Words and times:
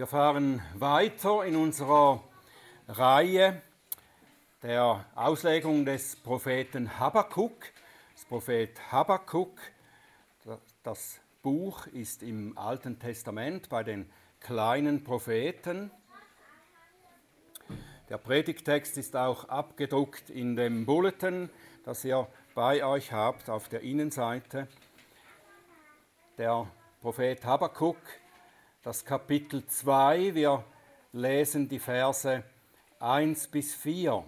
Wir 0.00 0.06
fahren 0.06 0.62
weiter 0.78 1.44
in 1.44 1.56
unserer 1.56 2.24
Reihe 2.88 3.60
der 4.62 5.04
Auslegung 5.14 5.84
des 5.84 6.16
Propheten 6.16 6.98
Habakkuk. 6.98 7.66
Das 8.14 8.24
Prophet 8.24 8.90
Habakkuk, 8.90 9.60
das 10.82 11.20
Buch 11.42 11.86
ist 11.88 12.22
im 12.22 12.56
Alten 12.56 12.98
Testament 12.98 13.68
bei 13.68 13.82
den 13.82 14.10
kleinen 14.40 15.04
Propheten. 15.04 15.90
Der 18.08 18.16
Predigtext 18.16 18.96
ist 18.96 19.14
auch 19.14 19.50
abgedruckt 19.50 20.30
in 20.30 20.56
dem 20.56 20.86
Bulletin, 20.86 21.50
das 21.84 22.06
ihr 22.06 22.26
bei 22.54 22.82
euch 22.86 23.12
habt 23.12 23.50
auf 23.50 23.68
der 23.68 23.82
Innenseite. 23.82 24.66
Der 26.38 26.66
Prophet 27.02 27.44
Habakkuk 27.44 27.98
das 28.82 29.04
Kapitel 29.04 29.66
2. 29.66 30.34
Wir 30.34 30.64
lesen 31.12 31.68
die 31.68 31.78
Verse 31.78 32.42
1 32.98 33.48
bis 33.48 33.74
4. 33.74 34.24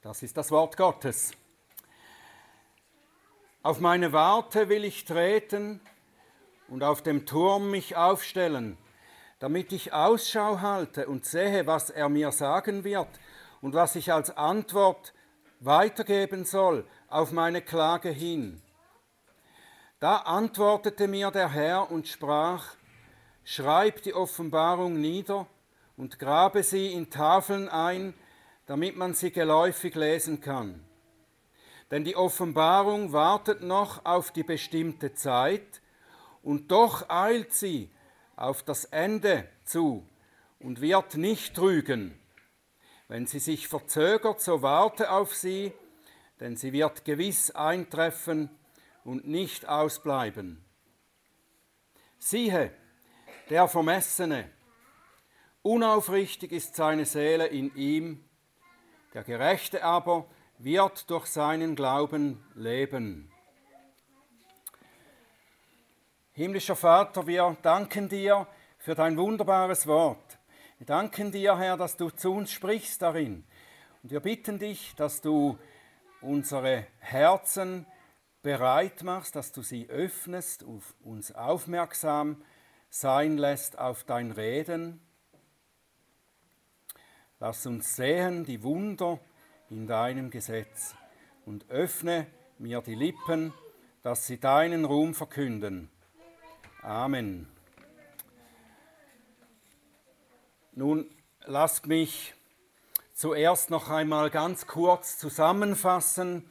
Das 0.00 0.22
ist 0.22 0.36
das 0.36 0.50
Wort 0.52 0.76
Gottes. 0.76 1.32
Auf 3.62 3.80
meine 3.80 4.12
Warte 4.12 4.68
will 4.68 4.84
ich 4.84 5.06
treten 5.06 5.80
und 6.68 6.84
auf 6.84 7.02
dem 7.02 7.26
Turm 7.26 7.70
mich 7.70 7.96
aufstellen, 7.96 8.76
damit 9.40 9.72
ich 9.72 9.92
Ausschau 9.92 10.60
halte 10.60 11.08
und 11.08 11.24
sehe, 11.24 11.66
was 11.66 11.90
er 11.90 12.08
mir 12.08 12.30
sagen 12.30 12.84
wird 12.84 13.08
und 13.60 13.74
was 13.74 13.96
ich 13.96 14.12
als 14.12 14.36
Antwort 14.36 15.14
weitergeben 15.58 16.44
soll 16.44 16.86
auf 17.08 17.32
meine 17.32 17.62
Klage 17.62 18.10
hin. 18.10 18.60
Da 20.04 20.16
antwortete 20.16 21.08
mir 21.08 21.30
der 21.30 21.48
Herr 21.48 21.90
und 21.90 22.06
sprach, 22.06 22.74
Schreib 23.42 24.02
die 24.02 24.12
Offenbarung 24.12 25.00
nieder 25.00 25.46
und 25.96 26.18
grabe 26.18 26.62
sie 26.62 26.92
in 26.92 27.08
Tafeln 27.08 27.70
ein, 27.70 28.12
damit 28.66 28.96
man 28.96 29.14
sie 29.14 29.30
geläufig 29.30 29.94
lesen 29.94 30.42
kann. 30.42 30.84
Denn 31.90 32.04
die 32.04 32.16
Offenbarung 32.16 33.14
wartet 33.14 33.62
noch 33.62 34.04
auf 34.04 34.30
die 34.30 34.42
bestimmte 34.42 35.14
Zeit, 35.14 35.80
und 36.42 36.70
doch 36.70 37.08
eilt 37.08 37.54
sie 37.54 37.90
auf 38.36 38.62
das 38.62 38.84
Ende 38.84 39.48
zu 39.64 40.06
und 40.58 40.82
wird 40.82 41.16
nicht 41.16 41.56
trügen. 41.56 42.14
Wenn 43.08 43.26
sie 43.26 43.38
sich 43.38 43.68
verzögert, 43.68 44.42
so 44.42 44.60
warte 44.60 45.10
auf 45.10 45.34
sie, 45.34 45.72
denn 46.40 46.58
sie 46.58 46.74
wird 46.74 47.06
gewiss 47.06 47.52
eintreffen 47.52 48.50
und 49.04 49.26
nicht 49.26 49.68
ausbleiben. 49.68 50.64
Siehe, 52.18 52.72
der 53.50 53.68
Vermessene, 53.68 54.50
unaufrichtig 55.62 56.52
ist 56.52 56.74
seine 56.74 57.04
Seele 57.04 57.46
in 57.46 57.74
ihm, 57.76 58.24
der 59.12 59.22
Gerechte 59.22 59.84
aber 59.84 60.26
wird 60.58 61.10
durch 61.10 61.26
seinen 61.26 61.76
Glauben 61.76 62.42
leben. 62.54 63.30
Himmlischer 66.32 66.74
Vater, 66.74 67.26
wir 67.26 67.56
danken 67.62 68.08
dir 68.08 68.48
für 68.78 68.94
dein 68.94 69.16
wunderbares 69.16 69.86
Wort. 69.86 70.38
Wir 70.78 70.86
danken 70.86 71.30
dir, 71.30 71.56
Herr, 71.56 71.76
dass 71.76 71.96
du 71.96 72.10
zu 72.10 72.32
uns 72.32 72.50
sprichst 72.50 73.02
darin. 73.02 73.44
Und 74.02 74.10
wir 74.10 74.20
bitten 74.20 74.58
dich, 74.58 74.94
dass 74.96 75.20
du 75.20 75.58
unsere 76.20 76.86
Herzen 76.98 77.86
bereit 78.44 79.02
machst, 79.02 79.36
dass 79.36 79.52
du 79.52 79.62
sie 79.62 79.88
öffnest, 79.88 80.64
auf 80.64 80.94
uns 81.02 81.32
aufmerksam 81.32 82.44
sein 82.90 83.38
lässt 83.38 83.78
auf 83.78 84.04
dein 84.04 84.30
Reden. 84.30 85.00
Lass 87.40 87.64
uns 87.64 87.96
sehen 87.96 88.44
die 88.44 88.62
Wunder 88.62 89.18
in 89.70 89.86
deinem 89.86 90.30
Gesetz 90.30 90.94
und 91.46 91.70
öffne 91.70 92.26
mir 92.58 92.82
die 92.82 92.94
Lippen, 92.94 93.54
dass 94.02 94.26
sie 94.26 94.38
deinen 94.38 94.84
Ruhm 94.84 95.14
verkünden. 95.14 95.90
Amen. 96.82 97.48
Nun 100.72 101.08
lasst 101.46 101.86
mich 101.86 102.34
zuerst 103.14 103.70
noch 103.70 103.88
einmal 103.88 104.28
ganz 104.28 104.66
kurz 104.66 105.16
zusammenfassen, 105.16 106.46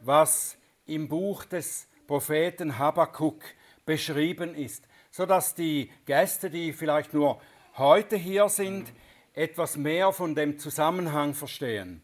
was 0.00 0.58
im 0.86 1.08
Buch 1.08 1.44
des 1.44 1.88
Propheten 2.06 2.78
Habakkuk 2.78 3.42
beschrieben 3.84 4.54
ist, 4.54 4.86
sodass 5.10 5.54
die 5.54 5.90
Gäste, 6.04 6.50
die 6.50 6.72
vielleicht 6.72 7.14
nur 7.14 7.40
heute 7.76 8.16
hier 8.16 8.48
sind, 8.48 8.92
etwas 9.34 9.76
mehr 9.76 10.12
von 10.12 10.34
dem 10.34 10.58
Zusammenhang 10.58 11.34
verstehen. 11.34 12.02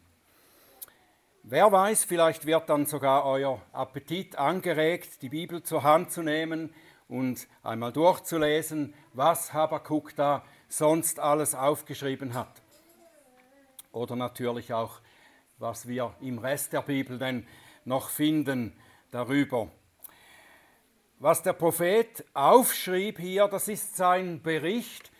Wer 1.43 1.71
weiß, 1.71 2.03
vielleicht 2.03 2.45
wird 2.45 2.69
dann 2.69 2.85
sogar 2.85 3.25
euer 3.25 3.61
Appetit 3.71 4.35
angeregt, 4.35 5.21
die 5.21 5.29
Bibel 5.29 5.63
zur 5.63 5.83
Hand 5.83 6.11
zu 6.11 6.21
nehmen 6.21 6.73
und 7.07 7.47
einmal 7.63 7.91
durchzulesen, 7.91 8.93
was 9.13 9.53
Habakkuk 9.53 10.15
da 10.15 10.43
sonst 10.67 11.19
alles 11.19 11.55
aufgeschrieben 11.55 12.33
hat. 12.33 12.61
Oder 13.91 14.15
natürlich 14.15 14.73
auch, 14.73 14.99
was 15.57 15.87
wir 15.87 16.13
im 16.21 16.37
Rest 16.37 16.73
der 16.73 16.83
Bibel 16.83 17.17
denn 17.17 17.47
noch 17.89 18.09
finden 18.09 18.71
darüber. 19.11 19.69
Was 21.17 21.41
der 21.41 21.53
Prophet 21.53 22.23
aufschrieb 22.33 23.19
hier, 23.19 23.47
das 23.47 23.67
ist 23.67 23.97
sein 23.97 24.41
Bericht 24.41 25.11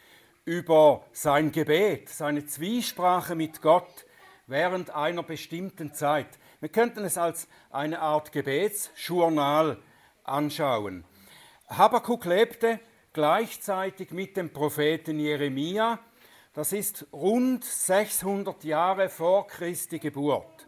über 0.46 1.03
sein 1.12 1.52
Gebet, 1.52 2.09
seine 2.09 2.46
Zwiesprache 2.46 3.35
mit 3.35 3.62
Gott 3.62 4.06
während 4.47 4.91
einer 4.91 5.24
bestimmten 5.24 5.94
Zeit. 5.94 6.28
Wir 6.59 6.69
könnten 6.69 7.03
es 7.03 7.18
als 7.18 7.47
eine 7.72 8.00
Art 8.00 8.31
Gebetsjournal 8.31 9.78
anschauen. 10.24 11.03
Habakkuk 11.68 12.25
lebte 12.25 12.80
gleichzeitig 13.13 14.12
mit 14.12 14.38
dem 14.38 14.53
Propheten 14.53 15.19
Jeremia. 15.19 16.00
Das 16.53 16.72
ist 16.72 17.07
rund 17.12 17.66
600 17.66 18.63
Jahre 18.63 19.09
vor 19.09 19.47
Christi 19.47 19.97
Geburt. 20.00 20.58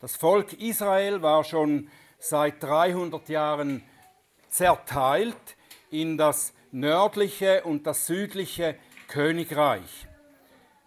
Das 0.00 0.16
Volk 0.16 0.54
Israel 0.54 1.20
war 1.20 1.44
schon 1.44 1.90
seit 2.18 2.62
300 2.62 3.28
Jahren 3.28 3.82
zerteilt 4.48 5.36
in 5.90 6.16
das 6.16 6.54
nördliche 6.72 7.64
und 7.64 7.86
das 7.86 8.06
südliche 8.06 8.76
Königreich. 9.08 10.08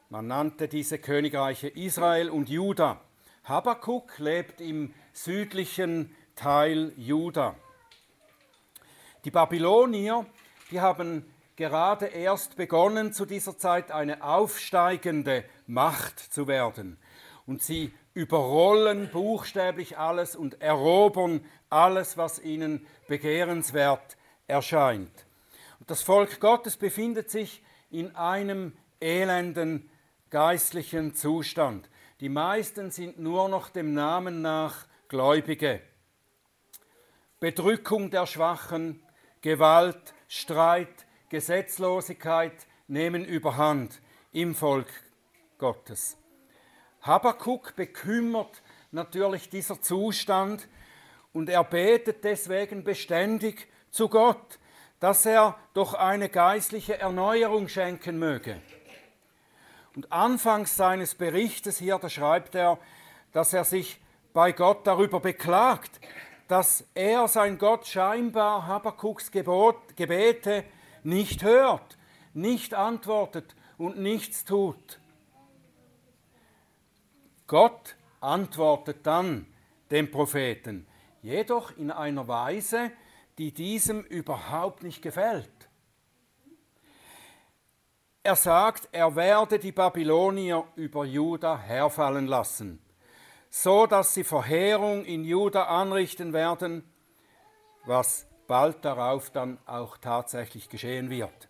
Man 0.10 0.26
nannte 0.26 0.68
diese 0.68 0.98
Königreiche 0.98 1.68
Israel 1.68 2.32
und 2.32 2.50
Juda. 2.50 3.02
Habakkuk 3.44 4.18
lebt 4.18 4.60
im 4.60 4.96
südlichen 5.12 6.16
Teil 6.36 6.92
Juda. 6.98 7.56
Die 9.26 9.32
Babylonier, 9.32 10.26
die 10.72 10.82
haben 10.82 11.32
gerade 11.56 12.08
erst 12.08 12.56
begonnen, 12.56 13.14
zu 13.14 13.28
dieser 13.28 13.60
Zeit 13.60 13.92
eine 13.92 14.24
aufsteigende 14.24 15.46
Macht 15.68 16.18
zu 16.18 16.48
werden. 16.48 16.98
Und 17.46 17.62
sie 17.62 17.94
überrollen 18.14 19.10
buchstäblich 19.12 19.98
alles 19.98 20.36
und 20.36 20.62
erobern 20.62 21.44
alles, 21.70 22.18
was 22.18 22.40
ihnen 22.40 22.86
begehrenswert 23.08 24.18
erscheint. 24.48 25.26
Und 25.80 25.90
das 25.90 26.04
Volk 26.04 26.40
Gottes 26.40 26.78
befindet 26.78 27.32
sich 27.32 27.64
in 27.90 28.16
einem 28.16 28.74
elenden 29.00 29.90
geistlichen 30.30 31.16
Zustand. 31.16 31.90
Die 32.20 32.30
meisten 32.30 32.92
sind 32.92 33.20
nur 33.20 33.50
noch 33.50 33.70
dem 33.70 33.94
Namen 33.94 34.42
nach 34.42 34.86
Gläubige. 35.10 35.82
Bedrückung 37.40 38.10
der 38.10 38.26
Schwachen, 38.26 39.04
Gewalt, 39.42 40.14
Streit, 40.28 41.06
Gesetzlosigkeit 41.30 42.54
nehmen 42.88 43.26
überhand 43.26 44.02
im 44.32 44.56
Volk 44.56 44.88
Gottes. 45.58 46.18
Habakuk 47.04 47.76
bekümmert 47.76 48.62
natürlich 48.92 49.50
dieser 49.50 49.82
Zustand 49.82 50.68
und 51.34 51.50
er 51.50 51.64
betet 51.64 52.24
deswegen 52.24 52.84
beständig 52.84 53.68
zu 53.92 54.08
Gott, 54.08 54.60
dass 55.02 55.26
er 55.26 55.58
doch 55.74 55.96
eine 55.96 56.30
geistliche 56.30 56.98
Erneuerung 56.98 57.68
schenken 57.68 58.20
möge. 58.20 58.62
Und 59.96 60.12
anfangs 60.14 60.78
seines 60.78 61.14
Berichtes 61.14 61.78
hier, 61.78 62.00
da 62.00 62.10
schreibt 62.10 62.56
er, 62.56 62.80
dass 63.34 63.54
er 63.54 63.66
sich 63.66 64.00
bei 64.32 64.54
Gott 64.54 64.88
darüber 64.88 65.20
beklagt, 65.20 66.00
dass 66.48 66.86
er, 66.94 67.28
sein 67.28 67.58
Gott, 67.58 67.86
scheinbar 67.86 68.66
Habakuks 68.66 69.30
Gebot, 69.30 69.98
Gebete 69.98 70.64
nicht 71.04 71.44
hört, 71.44 71.98
nicht 72.34 72.74
antwortet 72.74 73.56
und 73.78 74.00
nichts 74.00 74.46
tut. 74.46 75.00
Gott 77.48 77.96
antwortet 78.20 79.06
dann 79.06 79.48
dem 79.92 80.10
Propheten, 80.10 80.88
jedoch 81.22 81.76
in 81.78 81.92
einer 81.92 82.28
Weise, 82.28 82.92
die 83.38 83.54
diesem 83.54 84.02
überhaupt 84.04 84.84
nicht 84.84 85.02
gefällt. 85.02 85.50
Er 88.26 88.38
sagt, 88.38 88.88
er 88.94 89.16
werde 89.16 89.60
die 89.60 89.74
Babylonier 89.74 90.64
über 90.76 91.04
Juda 91.04 91.58
herfallen 91.58 92.28
lassen, 92.28 92.82
so 93.50 93.86
dass 93.86 94.14
sie 94.14 94.24
Verheerung 94.24 95.04
in 95.04 95.26
Juda 95.26 95.64
anrichten 95.64 96.32
werden, 96.32 96.90
was 97.86 98.26
bald 98.48 98.86
darauf 98.86 99.30
dann 99.32 99.58
auch 99.66 99.98
tatsächlich 99.98 100.70
geschehen 100.70 101.10
wird. 101.10 101.50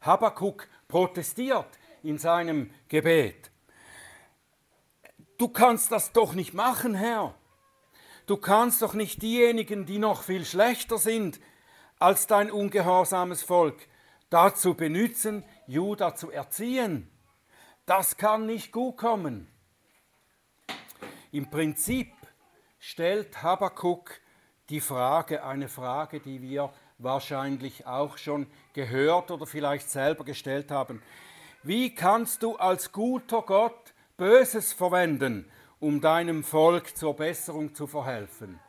Habakkuk 0.00 0.68
protestiert 0.86 1.78
in 2.02 2.18
seinem 2.18 2.70
Gebet. 2.88 3.50
Du 5.40 5.48
kannst 5.48 5.90
das 5.90 6.12
doch 6.12 6.34
nicht 6.34 6.52
machen, 6.52 6.94
Herr. 6.94 7.34
Du 8.26 8.36
kannst 8.36 8.82
doch 8.82 8.92
nicht 8.92 9.22
diejenigen, 9.22 9.86
die 9.86 9.96
noch 9.96 10.22
viel 10.22 10.44
schlechter 10.44 10.98
sind 10.98 11.40
als 11.98 12.26
dein 12.26 12.50
ungehorsames 12.50 13.42
Volk, 13.42 13.88
dazu 14.28 14.74
benutzen, 14.74 15.42
Juda 15.66 16.14
zu 16.14 16.30
erziehen. 16.30 17.10
Das 17.86 18.18
kann 18.18 18.44
nicht 18.44 18.70
gut 18.70 18.98
kommen. 18.98 19.48
Im 21.32 21.48
Prinzip 21.48 22.12
stellt 22.78 23.42
Habakkuk 23.42 24.20
die 24.68 24.80
Frage, 24.82 25.42
eine 25.42 25.70
Frage, 25.70 26.20
die 26.20 26.42
wir 26.42 26.70
wahrscheinlich 26.98 27.86
auch 27.86 28.18
schon 28.18 28.46
gehört 28.74 29.30
oder 29.30 29.46
vielleicht 29.46 29.88
selber 29.88 30.24
gestellt 30.24 30.70
haben. 30.70 31.02
Wie 31.62 31.94
kannst 31.94 32.42
du 32.42 32.56
als 32.56 32.92
guter 32.92 33.40
Gott 33.40 33.89
Böses 34.20 34.74
verwenden, 34.74 35.50
um 35.78 36.02
deinem 36.02 36.44
Volk 36.44 36.94
zur 36.94 37.16
Besserung 37.16 37.74
zu 37.74 37.86
verhelfen? 37.86 38.60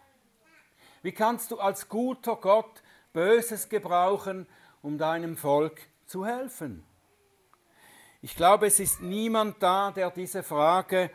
Wie 1.01 1.11
kannst 1.11 1.51
du 1.51 1.59
als 1.59 1.89
guter 1.89 2.37
Gott 2.37 2.81
Böses 3.11 3.67
gebrauchen, 3.67 4.47
um 4.81 4.97
deinem 4.97 5.35
Volk 5.35 5.81
zu 6.05 6.25
helfen? 6.25 6.85
Ich 8.21 8.37
glaube, 8.37 8.67
es 8.67 8.79
ist 8.79 9.01
niemand 9.01 9.61
da, 9.61 9.91
der 9.91 10.09
diese 10.11 10.41
Frage 10.41 11.11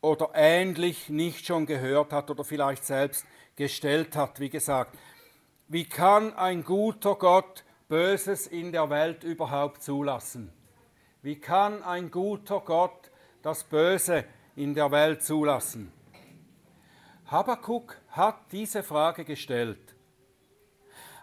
oder 0.00 0.30
ähnlich 0.32 1.10
nicht 1.10 1.44
schon 1.44 1.66
gehört 1.66 2.14
hat 2.14 2.30
oder 2.30 2.44
vielleicht 2.44 2.86
selbst 2.86 3.26
gestellt 3.56 4.16
hat. 4.16 4.40
Wie 4.40 4.48
gesagt, 4.48 4.96
wie 5.68 5.84
kann 5.84 6.32
ein 6.32 6.64
guter 6.64 7.16
Gott 7.16 7.62
Böses 7.90 8.46
in 8.46 8.72
der 8.72 8.88
Welt 8.88 9.22
überhaupt 9.22 9.82
zulassen? 9.82 10.50
Wie 11.22 11.38
kann 11.38 11.84
ein 11.84 12.10
guter 12.10 12.58
Gott 12.58 13.12
das 13.42 13.62
Böse 13.62 14.24
in 14.56 14.74
der 14.74 14.90
Welt 14.90 15.22
zulassen? 15.22 15.92
Habakkuk 17.26 17.96
hat 18.08 18.50
diese 18.50 18.82
Frage 18.82 19.24
gestellt. 19.24 19.94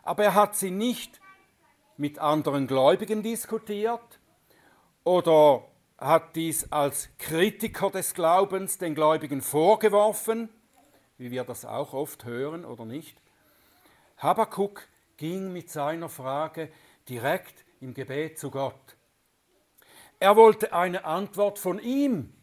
Aber 0.03 0.23
er 0.23 0.35
hat 0.35 0.55
sie 0.55 0.71
nicht 0.71 1.19
mit 1.97 2.17
anderen 2.17 2.65
Gläubigen 2.65 3.23
diskutiert 3.23 4.19
oder 5.03 5.65
hat 5.97 6.33
dies 6.37 6.71
als 6.71 7.09
Kritiker 7.17 7.89
des 7.89 8.13
Glaubens 8.13 8.77
den 8.77 8.95
Gläubigen 8.95 9.41
vorgeworfen, 9.41 10.47
wie 11.17 11.29
wir 11.29 11.43
das 11.43 11.65
auch 11.65 11.93
oft 11.93 12.23
hören 12.23 12.63
oder 12.63 12.85
nicht. 12.85 13.21
Habakkuk 14.17 14.87
ging 15.17 15.51
mit 15.51 15.69
seiner 15.69 16.07
Frage 16.07 16.71
direkt 17.09 17.65
im 17.81 17.93
Gebet 17.93 18.39
zu 18.39 18.49
Gott. 18.49 18.95
Er 20.19 20.35
wollte 20.35 20.73
eine 20.73 21.05
Antwort 21.05 21.59
von 21.59 21.79
ihm. 21.79 22.33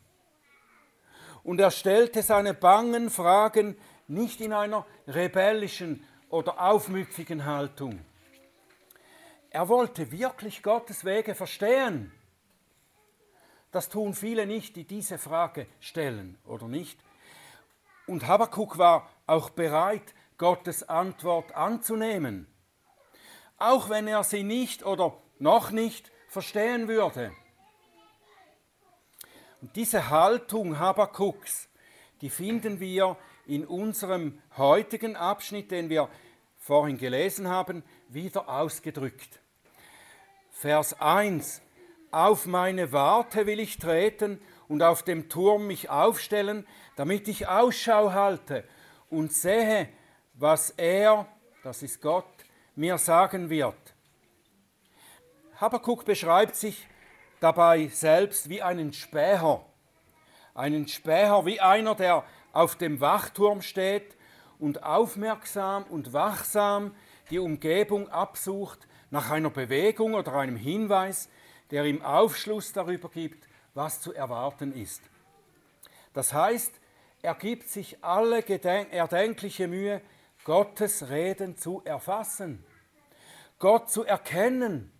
Und 1.42 1.60
er 1.60 1.70
stellte 1.70 2.22
seine 2.22 2.54
bangen 2.54 3.10
Fragen 3.10 3.76
nicht 4.08 4.40
in 4.40 4.52
einer 4.52 4.86
rebellischen 5.06 6.04
oder 6.28 6.60
aufmüpfigen 6.60 7.44
Haltung. 7.44 8.00
Er 9.50 9.68
wollte 9.68 10.10
wirklich 10.10 10.62
Gottes 10.62 11.04
Wege 11.04 11.34
verstehen. 11.34 12.12
Das 13.72 13.88
tun 13.88 14.14
viele 14.14 14.46
nicht, 14.46 14.74
die 14.76 14.84
diese 14.84 15.18
Frage 15.18 15.66
stellen, 15.80 16.38
oder 16.46 16.66
nicht? 16.66 16.98
Und 18.06 18.26
Habakkuk 18.26 18.78
war 18.78 19.08
auch 19.26 19.50
bereit, 19.50 20.14
Gottes 20.38 20.88
Antwort 20.88 21.54
anzunehmen, 21.54 22.46
auch 23.58 23.88
wenn 23.88 24.06
er 24.06 24.22
sie 24.22 24.42
nicht 24.42 24.84
oder 24.84 25.16
noch 25.38 25.70
nicht 25.70 26.12
verstehen 26.28 26.88
würde. 26.88 27.32
Und 29.66 29.74
diese 29.74 30.10
Haltung 30.10 30.78
Habakkuks, 30.78 31.68
die 32.20 32.30
finden 32.30 32.78
wir 32.78 33.16
in 33.48 33.66
unserem 33.66 34.40
heutigen 34.56 35.16
Abschnitt, 35.16 35.72
den 35.72 35.88
wir 35.88 36.08
vorhin 36.56 36.98
gelesen 36.98 37.48
haben, 37.48 37.82
wieder 38.08 38.48
ausgedrückt. 38.48 39.40
Vers 40.52 41.00
1. 41.00 41.62
Auf 42.12 42.46
meine 42.46 42.92
Warte 42.92 43.46
will 43.46 43.58
ich 43.58 43.78
treten 43.78 44.40
und 44.68 44.84
auf 44.84 45.02
dem 45.02 45.28
Turm 45.28 45.66
mich 45.66 45.90
aufstellen, 45.90 46.64
damit 46.94 47.26
ich 47.26 47.48
Ausschau 47.48 48.12
halte 48.12 48.62
und 49.10 49.32
sehe, 49.32 49.88
was 50.34 50.70
er, 50.70 51.26
das 51.64 51.82
ist 51.82 52.00
Gott, 52.00 52.24
mir 52.76 52.98
sagen 52.98 53.50
wird. 53.50 53.94
Habakkuk 55.56 56.04
beschreibt 56.04 56.54
sich 56.54 56.86
dabei 57.40 57.88
selbst 57.88 58.48
wie 58.48 58.62
einen 58.62 58.92
Späher. 58.92 59.64
Einen 60.54 60.88
Späher 60.88 61.44
wie 61.44 61.60
einer, 61.60 61.94
der 61.94 62.24
auf 62.52 62.76
dem 62.76 63.00
Wachturm 63.00 63.62
steht 63.62 64.16
und 64.58 64.82
aufmerksam 64.82 65.84
und 65.84 66.12
wachsam 66.12 66.94
die 67.30 67.38
Umgebung 67.38 68.08
absucht 68.08 68.86
nach 69.10 69.30
einer 69.30 69.50
Bewegung 69.50 70.14
oder 70.14 70.32
einem 70.34 70.56
Hinweis, 70.56 71.28
der 71.70 71.84
ihm 71.84 72.02
Aufschluss 72.02 72.72
darüber 72.72 73.08
gibt, 73.08 73.48
was 73.74 74.00
zu 74.00 74.14
erwarten 74.14 74.72
ist. 74.72 75.02
Das 76.14 76.32
heißt, 76.32 76.72
er 77.22 77.34
gibt 77.34 77.68
sich 77.68 78.02
alle 78.02 78.42
erdenkliche 78.48 79.68
Mühe, 79.68 80.00
Gottes 80.44 81.10
Reden 81.10 81.56
zu 81.56 81.82
erfassen, 81.84 82.64
Gott 83.58 83.90
zu 83.90 84.04
erkennen 84.04 84.92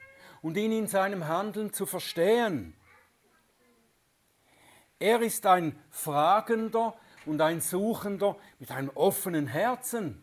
und 0.46 0.56
ihn 0.56 0.70
in 0.70 0.86
seinem 0.86 1.26
Handeln 1.26 1.72
zu 1.72 1.86
verstehen. 1.86 2.72
Er 5.00 5.20
ist 5.20 5.44
ein 5.44 5.76
Fragender 5.90 6.94
und 7.24 7.40
ein 7.40 7.60
Suchender 7.60 8.36
mit 8.60 8.70
einem 8.70 8.90
offenen 8.90 9.48
Herzen. 9.48 10.22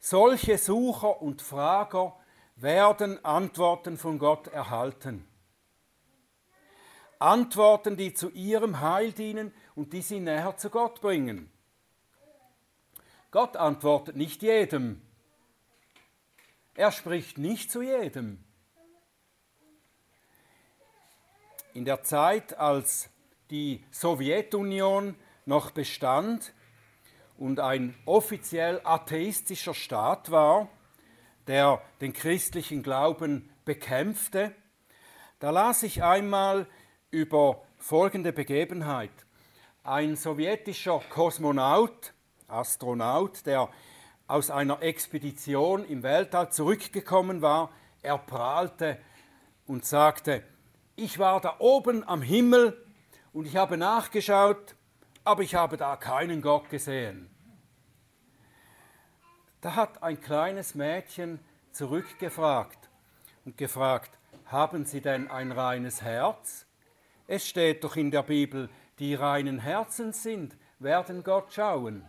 Solche 0.00 0.56
Sucher 0.56 1.20
und 1.20 1.42
Frager 1.42 2.16
werden 2.54 3.22
Antworten 3.22 3.98
von 3.98 4.18
Gott 4.18 4.48
erhalten. 4.48 5.28
Antworten, 7.18 7.98
die 7.98 8.14
zu 8.14 8.30
ihrem 8.30 8.80
Heil 8.80 9.12
dienen 9.12 9.52
und 9.74 9.92
die 9.92 10.00
sie 10.00 10.20
näher 10.20 10.56
zu 10.56 10.70
Gott 10.70 11.02
bringen. 11.02 11.52
Gott 13.30 13.58
antwortet 13.58 14.16
nicht 14.16 14.40
jedem. 14.40 15.05
Er 16.76 16.92
spricht 16.92 17.38
nicht 17.38 17.70
zu 17.70 17.80
jedem. 17.80 18.44
In 21.72 21.86
der 21.86 22.02
Zeit, 22.02 22.58
als 22.58 23.08
die 23.50 23.82
Sowjetunion 23.90 25.14
noch 25.46 25.70
bestand 25.70 26.52
und 27.38 27.60
ein 27.60 27.94
offiziell 28.04 28.82
atheistischer 28.84 29.72
Staat 29.72 30.30
war, 30.30 30.68
der 31.46 31.80
den 32.02 32.12
christlichen 32.12 32.82
Glauben 32.82 33.48
bekämpfte, 33.64 34.54
da 35.38 35.50
las 35.50 35.82
ich 35.82 36.02
einmal 36.02 36.66
über 37.10 37.62
folgende 37.78 38.34
Begebenheit. 38.34 39.12
Ein 39.82 40.16
sowjetischer 40.16 41.00
Kosmonaut, 41.08 42.12
Astronaut, 42.48 43.46
der 43.46 43.70
aus 44.28 44.50
einer 44.50 44.82
Expedition 44.82 45.84
im 45.84 46.02
Weltall 46.02 46.50
zurückgekommen 46.50 47.42
war, 47.42 47.70
er 48.02 48.18
prahlte 48.18 48.98
und 49.66 49.84
sagte, 49.84 50.42
ich 50.96 51.18
war 51.18 51.40
da 51.40 51.56
oben 51.58 52.06
am 52.06 52.22
Himmel 52.22 52.76
und 53.32 53.46
ich 53.46 53.56
habe 53.56 53.76
nachgeschaut, 53.76 54.74
aber 55.24 55.42
ich 55.42 55.54
habe 55.54 55.76
da 55.76 55.96
keinen 55.96 56.40
Gott 56.40 56.70
gesehen. 56.70 57.28
Da 59.60 59.74
hat 59.74 60.02
ein 60.02 60.20
kleines 60.20 60.74
Mädchen 60.74 61.40
zurückgefragt 61.72 62.88
und 63.44 63.56
gefragt, 63.56 64.18
haben 64.46 64.84
Sie 64.84 65.00
denn 65.00 65.28
ein 65.28 65.50
reines 65.52 66.02
Herz? 66.02 66.66
Es 67.26 67.48
steht 67.48 67.82
doch 67.82 67.96
in 67.96 68.10
der 68.10 68.22
Bibel, 68.22 68.70
die 68.98 69.14
reinen 69.14 69.58
Herzens 69.58 70.22
sind, 70.22 70.56
werden 70.78 71.24
Gott 71.24 71.52
schauen. 71.52 72.04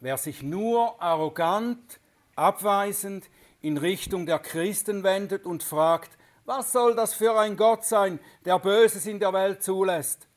Wer 0.00 0.16
sich 0.16 0.42
nur 0.42 1.00
arrogant, 1.00 2.00
abweisend 2.34 3.28
in 3.60 3.78
Richtung 3.78 4.26
der 4.26 4.38
Christen 4.38 5.02
wendet 5.02 5.46
und 5.46 5.62
fragt, 5.62 6.16
was 6.44 6.72
soll 6.72 6.94
das 6.94 7.14
für 7.14 7.38
ein 7.38 7.56
Gott 7.56 7.84
sein, 7.84 8.20
der 8.44 8.58
Böses 8.58 9.06
in 9.06 9.18
der 9.18 9.32
Welt 9.32 9.62
zulässt? 9.62 10.28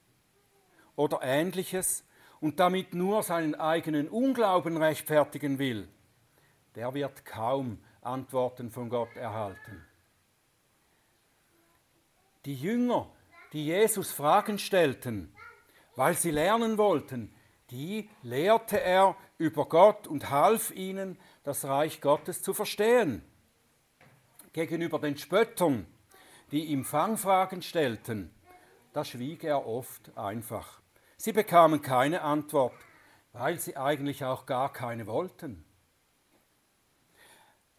oder 0.99 1.21
ähnliches 1.21 2.03
und 2.41 2.59
damit 2.59 2.93
nur 2.93 3.23
seinen 3.23 3.55
eigenen 3.55 4.09
Unglauben 4.09 4.75
rechtfertigen 4.75 5.57
will, 5.57 5.87
der 6.75 6.93
wird 6.93 7.23
kaum 7.23 7.79
Antworten 8.01 8.69
von 8.69 8.89
Gott 8.89 9.15
erhalten. 9.15 9.85
Die 12.43 12.55
Jünger, 12.55 13.09
die 13.53 13.67
Jesus 13.67 14.11
Fragen 14.11 14.59
stellten, 14.59 15.33
weil 15.95 16.15
sie 16.15 16.31
lernen 16.31 16.77
wollten, 16.77 17.33
die 17.71 18.09
lehrte 18.23 18.81
er 18.81 19.15
über 19.38 19.65
Gott 19.67 20.07
und 20.07 20.29
half 20.29 20.71
ihnen, 20.71 21.17
das 21.43 21.65
Reich 21.65 22.01
Gottes 22.01 22.41
zu 22.41 22.53
verstehen. 22.53 23.23
Gegenüber 24.53 24.99
den 24.99 25.17
Spöttern, 25.17 25.85
die 26.51 26.65
ihm 26.65 26.83
Fangfragen 26.83 27.61
stellten, 27.61 28.33
da 28.93 29.05
schwieg 29.05 29.43
er 29.43 29.67
oft 29.67 30.17
einfach. 30.17 30.81
Sie 31.17 31.31
bekamen 31.31 31.81
keine 31.81 32.21
Antwort, 32.21 32.73
weil 33.33 33.59
sie 33.59 33.77
eigentlich 33.77 34.23
auch 34.23 34.45
gar 34.45 34.73
keine 34.73 35.05
wollten. 35.05 35.63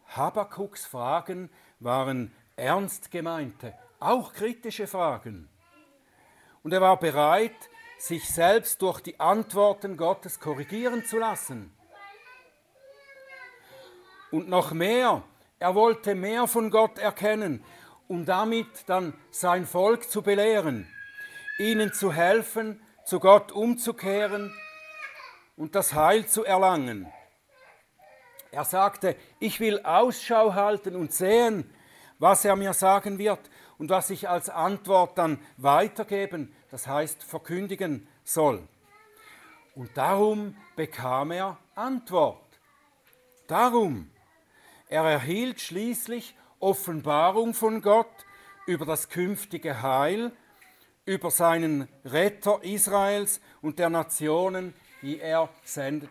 Habakuks 0.06 0.86
Fragen 0.86 1.50
waren 1.78 2.32
ernst 2.56 3.10
gemeinte, 3.10 3.74
auch 3.98 4.32
kritische 4.32 4.86
Fragen. 4.86 5.48
Und 6.62 6.72
er 6.72 6.80
war 6.80 6.98
bereit, 6.98 7.70
sich 8.00 8.28
selbst 8.30 8.80
durch 8.80 9.00
die 9.00 9.20
Antworten 9.20 9.96
Gottes 9.96 10.40
korrigieren 10.40 11.04
zu 11.04 11.18
lassen. 11.18 11.76
Und 14.30 14.48
noch 14.48 14.72
mehr, 14.72 15.22
er 15.58 15.74
wollte 15.74 16.14
mehr 16.14 16.46
von 16.46 16.70
Gott 16.70 16.98
erkennen, 16.98 17.62
um 18.08 18.24
damit 18.24 18.68
dann 18.86 19.12
sein 19.30 19.66
Volk 19.66 20.08
zu 20.08 20.22
belehren, 20.22 20.88
ihnen 21.58 21.92
zu 21.92 22.12
helfen, 22.12 22.80
zu 23.04 23.20
Gott 23.20 23.52
umzukehren 23.52 24.54
und 25.56 25.74
das 25.74 25.92
Heil 25.92 26.26
zu 26.26 26.44
erlangen. 26.44 27.12
Er 28.50 28.64
sagte, 28.64 29.14
ich 29.40 29.60
will 29.60 29.80
Ausschau 29.84 30.54
halten 30.54 30.96
und 30.96 31.12
sehen, 31.12 31.70
was 32.18 32.44
er 32.44 32.56
mir 32.56 32.72
sagen 32.72 33.18
wird 33.18 33.40
und 33.80 33.88
was 33.88 34.10
ich 34.10 34.28
als 34.28 34.50
Antwort 34.50 35.16
dann 35.16 35.38
weitergeben, 35.56 36.54
das 36.70 36.86
heißt 36.86 37.24
verkündigen 37.24 38.06
soll. 38.24 38.68
Und 39.74 39.96
darum 39.96 40.54
bekam 40.76 41.30
er 41.30 41.56
Antwort. 41.74 42.60
Darum. 43.46 44.10
Er 44.90 45.04
erhielt 45.04 45.62
schließlich 45.62 46.36
Offenbarung 46.58 47.54
von 47.54 47.80
Gott 47.80 48.26
über 48.66 48.84
das 48.84 49.08
künftige 49.08 49.80
Heil, 49.80 50.30
über 51.06 51.30
seinen 51.30 51.88
Retter 52.04 52.62
Israels 52.62 53.40
und 53.62 53.78
der 53.78 53.88
Nationen, 53.88 54.74
er 55.00 55.48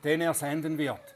den 0.04 0.22
er 0.22 0.34
senden 0.34 0.80
wird. 0.80 1.16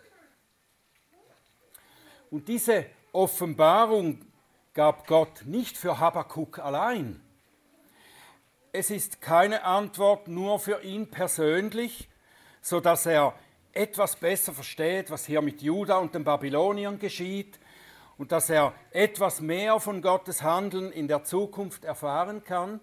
Und 2.30 2.48
diese 2.48 2.86
Offenbarung 3.12 4.24
gab 4.74 5.06
Gott 5.08 5.44
nicht 5.46 5.78
für 5.78 6.00
Habakkuk 6.00 6.60
allein. 6.60 7.22
Es 8.72 8.90
ist 8.90 9.22
keine 9.22 9.64
Antwort 9.64 10.28
nur 10.28 10.60
für 10.60 10.82
ihn 10.82 11.12
persönlich, 11.12 12.10
so 12.62 12.80
dass 12.80 13.06
er 13.06 13.36
etwas 13.72 14.16
besser 14.16 14.54
versteht, 14.54 15.12
was 15.12 15.26
hier 15.26 15.42
mit 15.42 15.62
Juda 15.62 15.98
und 15.98 16.16
den 16.16 16.24
Babyloniern 16.24 16.98
geschieht 16.98 17.60
und 18.18 18.32
dass 18.32 18.50
er 18.50 18.74
etwas 18.92 19.42
mehr 19.42 19.80
von 19.80 20.02
Gottes 20.02 20.42
Handeln 20.42 20.92
in 20.92 21.08
der 21.08 21.24
Zukunft 21.24 21.86
erfahren 21.86 22.44
kann. 22.44 22.80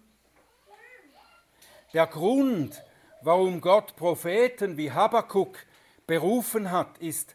Der 1.92 2.06
Grund, 2.06 2.84
warum 3.22 3.60
Gott 3.60 3.96
Propheten 3.96 4.76
wie 4.76 4.92
Habakkuk 4.92 5.58
berufen 6.06 6.70
hat, 6.70 6.98
ist, 6.98 7.34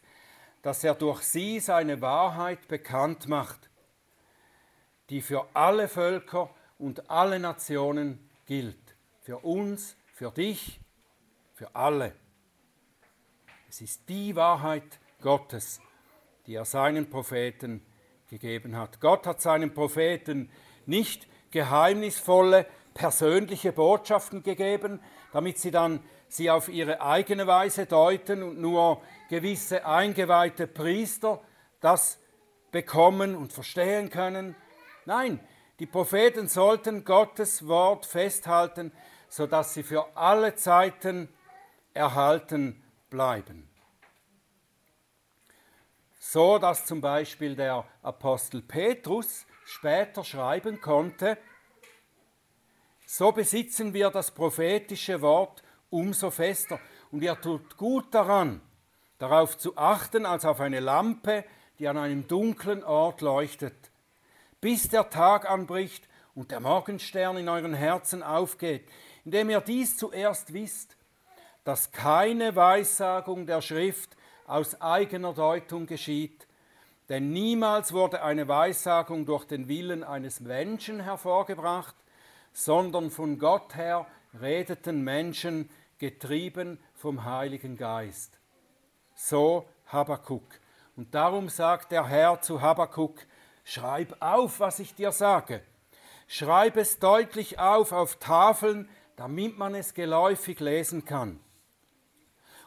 dass 0.62 0.82
er 0.82 0.94
durch 0.94 1.22
sie 1.22 1.60
seine 1.60 2.00
Wahrheit 2.00 2.68
bekannt 2.68 3.28
macht, 3.28 3.68
die 5.10 5.22
für 5.22 5.46
alle 5.54 5.88
Völker 5.88 6.50
und 6.78 7.10
alle 7.10 7.38
Nationen 7.38 8.28
gilt. 8.46 8.96
Für 9.20 9.38
uns, 9.38 9.96
für 10.12 10.30
dich, 10.30 10.80
für 11.54 11.74
alle. 11.74 12.14
Es 13.68 13.80
ist 13.80 14.08
die 14.08 14.36
Wahrheit 14.36 15.00
Gottes, 15.20 15.80
die 16.46 16.54
er 16.54 16.64
seinen 16.64 17.10
Propheten 17.10 17.84
gegeben 18.28 18.76
hat. 18.76 19.00
Gott 19.00 19.26
hat 19.26 19.40
seinen 19.40 19.74
Propheten 19.74 20.50
nicht 20.86 21.26
geheimnisvolle 21.50 22.66
persönliche 22.94 23.72
Botschaften 23.72 24.42
gegeben, 24.42 25.00
damit 25.32 25.58
sie 25.58 25.70
dann 25.70 26.00
sie 26.28 26.50
auf 26.50 26.68
ihre 26.68 27.00
eigene 27.00 27.46
Weise 27.46 27.86
deuten 27.86 28.42
und 28.42 28.60
nur 28.60 29.00
gewisse 29.28 29.86
eingeweihte 29.86 30.66
Priester 30.66 31.40
das 31.80 32.18
bekommen 32.72 33.36
und 33.36 33.52
verstehen 33.52 34.10
können. 34.10 34.56
Nein, 35.06 35.40
die 35.78 35.86
Propheten 35.86 36.48
sollten 36.48 37.04
Gottes 37.04 37.66
Wort 37.66 38.06
festhalten, 38.06 38.92
sodass 39.28 39.72
sie 39.72 39.82
für 39.82 40.16
alle 40.16 40.56
Zeiten 40.56 41.28
erhalten 41.94 42.82
bleiben. 43.08 43.68
So 46.18 46.58
dass 46.58 46.86
zum 46.86 47.00
Beispiel 47.00 47.54
der 47.54 47.84
Apostel 48.02 48.62
Petrus 48.62 49.46
später 49.64 50.24
schreiben 50.24 50.80
konnte, 50.80 51.38
so 53.06 53.30
besitzen 53.30 53.94
wir 53.94 54.10
das 54.10 54.32
prophetische 54.32 55.22
Wort 55.22 55.62
umso 55.90 56.32
fester. 56.32 56.80
Und 57.12 57.22
ihr 57.22 57.40
tut 57.40 57.76
gut 57.76 58.12
daran, 58.12 58.60
darauf 59.18 59.56
zu 59.56 59.76
achten, 59.76 60.26
als 60.26 60.44
auf 60.44 60.58
eine 60.60 60.80
Lampe, 60.80 61.44
die 61.78 61.86
an 61.86 61.96
einem 61.96 62.26
dunklen 62.26 62.82
Ort 62.82 63.20
leuchtet, 63.20 63.85
bis 64.66 64.88
der 64.88 65.08
Tag 65.10 65.48
anbricht 65.48 66.08
und 66.34 66.50
der 66.50 66.58
Morgenstern 66.58 67.36
in 67.36 67.48
euren 67.48 67.72
Herzen 67.72 68.24
aufgeht, 68.24 68.84
indem 69.24 69.48
ihr 69.48 69.60
dies 69.60 69.96
zuerst 69.96 70.52
wisst, 70.52 70.96
dass 71.62 71.92
keine 71.92 72.56
Weissagung 72.56 73.46
der 73.46 73.62
Schrift 73.62 74.16
aus 74.44 74.80
eigener 74.80 75.34
Deutung 75.34 75.86
geschieht, 75.86 76.48
denn 77.08 77.30
niemals 77.30 77.92
wurde 77.92 78.24
eine 78.24 78.48
Weissagung 78.48 79.24
durch 79.24 79.44
den 79.44 79.68
Willen 79.68 80.02
eines 80.02 80.40
Menschen 80.40 80.98
hervorgebracht, 80.98 81.94
sondern 82.52 83.12
von 83.12 83.38
Gott 83.38 83.76
her 83.76 84.04
redeten 84.40 85.04
Menschen 85.04 85.70
getrieben 85.98 86.80
vom 86.96 87.24
Heiligen 87.24 87.76
Geist. 87.76 88.40
So 89.14 89.68
Habakkuk. 89.86 90.58
Und 90.96 91.14
darum 91.14 91.50
sagt 91.50 91.92
der 91.92 92.08
Herr 92.08 92.40
zu 92.40 92.60
Habakkuk, 92.60 93.20
schreib 93.66 94.16
auf, 94.20 94.60
was 94.60 94.78
ich 94.78 94.94
dir 94.94 95.10
sage. 95.10 95.60
Schreib 96.28 96.76
es 96.76 97.00
deutlich 97.00 97.58
auf 97.58 97.90
auf 97.90 98.16
Tafeln, 98.16 98.88
damit 99.16 99.58
man 99.58 99.74
es 99.74 99.92
geläufig 99.92 100.60
lesen 100.60 101.04
kann. 101.04 101.40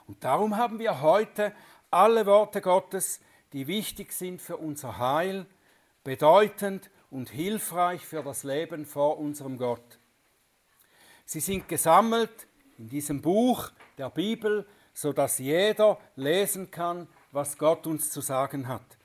Und 0.08 0.24
darum 0.25 0.58
haben 0.58 0.77
wir 0.77 1.01
heute 1.01 1.53
alle 1.89 2.25
Worte 2.25 2.60
Gottes, 2.60 3.22
die 3.53 3.68
wichtig 3.68 4.12
sind 4.12 4.41
für 4.41 4.58
unser 4.58 4.98
Heil, 4.98 5.46
bedeutend 6.03 6.91
und 7.10 7.29
hilfreich 7.29 8.06
für 8.06 8.22
das 8.22 8.44
Leben 8.44 8.86
vor 8.86 9.20
unserem 9.20 9.58
Gott. 9.58 10.00
Sie 11.25 11.39
sind 11.39 11.70
gesammelt 11.70 12.48
in 12.77 12.89
diesem 12.89 13.22
Buch 13.22 13.72
der 13.98 14.10
Bibel, 14.10 14.68
sodass 14.94 15.39
jeder 15.39 15.98
lesen 16.18 16.72
kann, 16.72 17.08
was 17.32 17.58
Gott 17.58 17.88
uns 17.88 18.12
zu 18.12 18.20
sagen 18.20 18.68
hat, 18.68 18.98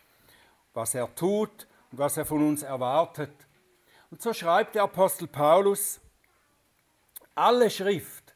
was 0.73 0.95
er 0.97 1.15
tut 1.15 1.69
und 1.95 1.99
was 1.99 2.17
er 2.17 2.25
von 2.25 2.45
uns 2.45 2.65
erwartet. 2.65 3.31
Und 4.11 4.21
so 4.21 4.33
schreibt 4.33 4.75
der 4.75 4.83
Apostel 4.83 5.29
Paulus, 5.29 6.01
alle 7.37 7.71
Schrift 7.71 8.35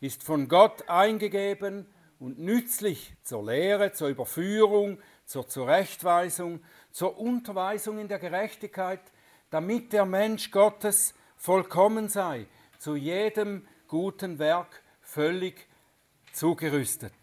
ist 0.00 0.22
von 0.22 0.46
Gott 0.46 0.86
eingegeben 0.90 1.86
und 2.18 2.38
nützlich 2.38 3.14
zur 3.22 3.46
Lehre, 3.46 3.92
zur 3.92 4.08
Überführung, 4.08 4.98
zur 5.24 5.48
Zurechtweisung, 5.48 6.62
zur 6.90 7.18
Unterweisung 7.18 7.98
in 7.98 8.08
der 8.08 8.18
Gerechtigkeit, 8.18 9.00
damit 9.48 9.94
der 9.94 10.04
Mensch 10.04 10.50
Gottes 10.50 11.14
vollkommen 11.38 12.10
sei, 12.10 12.46
zu 12.78 12.94
jedem 12.94 13.66
guten 13.88 14.38
Werk 14.38 14.82
völlig 15.00 15.66
zugerüstet. 16.34 17.14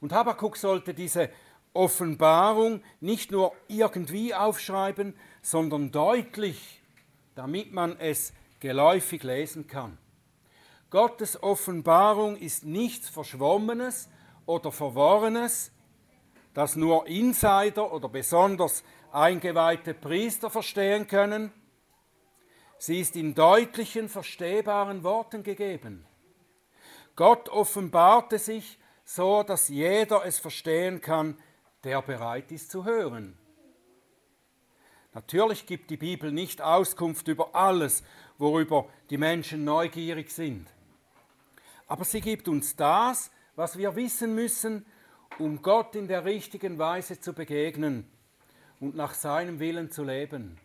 Und 0.00 0.12
Habakkuk 0.12 0.56
sollte 0.56 0.94
diese 0.94 1.30
Offenbarung 1.74 2.82
nicht 3.00 3.30
nur 3.30 3.52
irgendwie 3.68 4.34
aufschreiben, 4.34 5.14
sondern 5.42 5.92
deutlich, 5.92 6.82
damit 7.34 7.72
man 7.72 7.98
es 7.98 8.32
geläufig 8.60 9.22
lesen 9.22 9.66
kann. 9.66 9.98
Gottes 10.88 11.42
Offenbarung 11.42 12.36
ist 12.36 12.64
nichts 12.64 13.10
Verschwommenes 13.10 14.08
oder 14.46 14.72
Verworrenes, 14.72 15.72
das 16.54 16.76
nur 16.76 17.06
Insider 17.06 17.92
oder 17.92 18.08
besonders 18.08 18.84
eingeweihte 19.12 19.92
Priester 19.92 20.48
verstehen 20.48 21.06
können, 21.06 21.52
Sie 22.78 23.00
ist 23.00 23.16
in 23.16 23.34
deutlichen, 23.34 24.10
verstehbaren 24.10 25.04
Worten 25.04 25.42
gegeben. 25.42 26.06
Gott 27.16 27.48
offenbarte 27.48 28.38
sich 28.38 28.78
so, 29.04 29.42
dass 29.42 29.68
jeder 29.68 30.26
es 30.26 30.38
verstehen 30.38 31.00
kann, 31.00 31.38
der 31.84 32.02
bereit 32.02 32.50
ist 32.50 32.70
zu 32.70 32.84
hören. 32.84 33.38
Natürlich 35.12 35.66
gibt 35.66 35.90
die 35.90 35.96
Bibel 35.96 36.32
nicht 36.32 36.60
Auskunft 36.60 37.28
über 37.28 37.54
alles, 37.54 38.02
worüber 38.36 38.88
die 39.10 39.18
Menschen 39.18 39.64
neugierig 39.64 40.30
sind. 40.30 40.66
Aber 41.86 42.04
sie 42.04 42.20
gibt 42.20 42.48
uns 42.48 42.74
das, 42.74 43.30
was 43.54 43.78
wir 43.78 43.94
wissen 43.94 44.34
müssen, 44.34 44.84
um 45.38 45.62
Gott 45.62 45.94
in 45.94 46.08
der 46.08 46.24
richtigen 46.24 46.78
Weise 46.78 47.20
zu 47.20 47.32
begegnen 47.32 48.10
und 48.80 48.96
nach 48.96 49.14
seinem 49.14 49.60
Willen 49.60 49.90
zu 49.90 50.02
leben. 50.02 50.58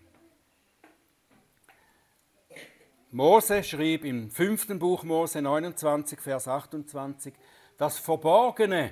Mose 3.11 3.63
schrieb 3.63 4.05
im 4.05 4.29
fünften 4.29 4.79
Buch 4.79 5.03
Mose 5.03 5.41
29, 5.41 6.19
Vers 6.19 6.47
28, 6.47 7.33
das 7.77 7.97
Verborgene 7.97 8.91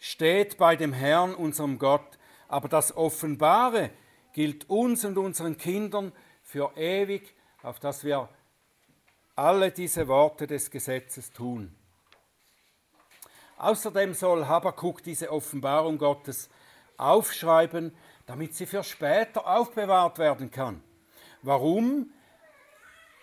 steht 0.00 0.56
bei 0.56 0.74
dem 0.74 0.92
Herrn, 0.92 1.34
unserem 1.34 1.78
Gott, 1.78 2.18
aber 2.48 2.68
das 2.68 2.96
Offenbare 2.96 3.90
gilt 4.32 4.68
uns 4.68 5.04
und 5.04 5.18
unseren 5.18 5.56
Kindern 5.56 6.12
für 6.42 6.72
ewig, 6.76 7.34
auf 7.62 7.78
dass 7.78 8.02
wir 8.02 8.28
alle 9.36 9.70
diese 9.70 10.08
Worte 10.08 10.46
des 10.46 10.70
Gesetzes 10.70 11.30
tun. 11.32 11.76
Außerdem 13.58 14.14
soll 14.14 14.46
Habakkuk 14.46 15.02
diese 15.02 15.30
Offenbarung 15.30 15.98
Gottes 15.98 16.48
aufschreiben, 16.96 17.94
damit 18.24 18.54
sie 18.54 18.66
für 18.66 18.82
später 18.82 19.46
aufbewahrt 19.46 20.18
werden 20.18 20.50
kann. 20.50 20.82
Warum? 21.42 22.10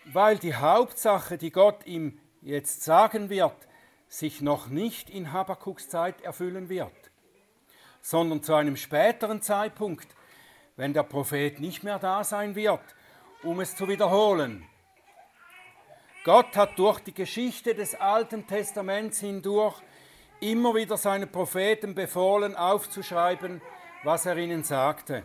Weil 0.05 0.37
die 0.37 0.55
Hauptsache, 0.55 1.37
die 1.37 1.51
Gott 1.51 1.85
ihm 1.85 2.19
jetzt 2.41 2.83
sagen 2.83 3.29
wird, 3.29 3.66
sich 4.07 4.41
noch 4.41 4.67
nicht 4.67 5.09
in 5.09 5.33
Habakkuks 5.33 5.89
Zeit 5.89 6.21
erfüllen 6.21 6.69
wird, 6.69 7.11
sondern 8.01 8.41
zu 8.43 8.53
einem 8.53 8.77
späteren 8.77 9.41
Zeitpunkt, 9.41 10.07
wenn 10.75 10.93
der 10.93 11.03
Prophet 11.03 11.59
nicht 11.59 11.83
mehr 11.83 11.99
da 11.99 12.23
sein 12.23 12.55
wird, 12.55 12.81
um 13.43 13.59
es 13.59 13.75
zu 13.75 13.87
wiederholen. 13.87 14.67
Gott 16.23 16.55
hat 16.57 16.77
durch 16.77 16.99
die 16.99 17.13
Geschichte 17.13 17.73
des 17.73 17.95
Alten 17.95 18.47
Testaments 18.47 19.19
hindurch 19.19 19.81
immer 20.39 20.75
wieder 20.75 20.97
seinen 20.97 21.31
Propheten 21.31 21.95
befohlen, 21.95 22.55
aufzuschreiben, 22.55 23.61
was 24.03 24.25
er 24.25 24.37
ihnen 24.37 24.63
sagte. 24.63 25.23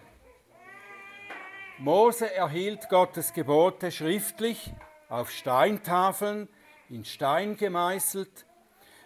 Mose 1.78 2.32
erhielt 2.32 2.88
Gottes 2.88 3.32
Gebote 3.32 3.90
schriftlich 3.90 4.72
auf 5.08 5.30
Steintafeln, 5.30 6.48
in 6.88 7.04
Stein 7.04 7.56
gemeißelt. 7.56 8.46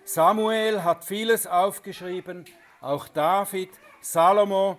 Samuel 0.08 0.84
hat 0.84 1.04
vieles 1.04 1.48
aufgeschrieben, 1.48 2.44
auch 2.80 3.08
David, 3.08 3.70
Salomo, 4.00 4.78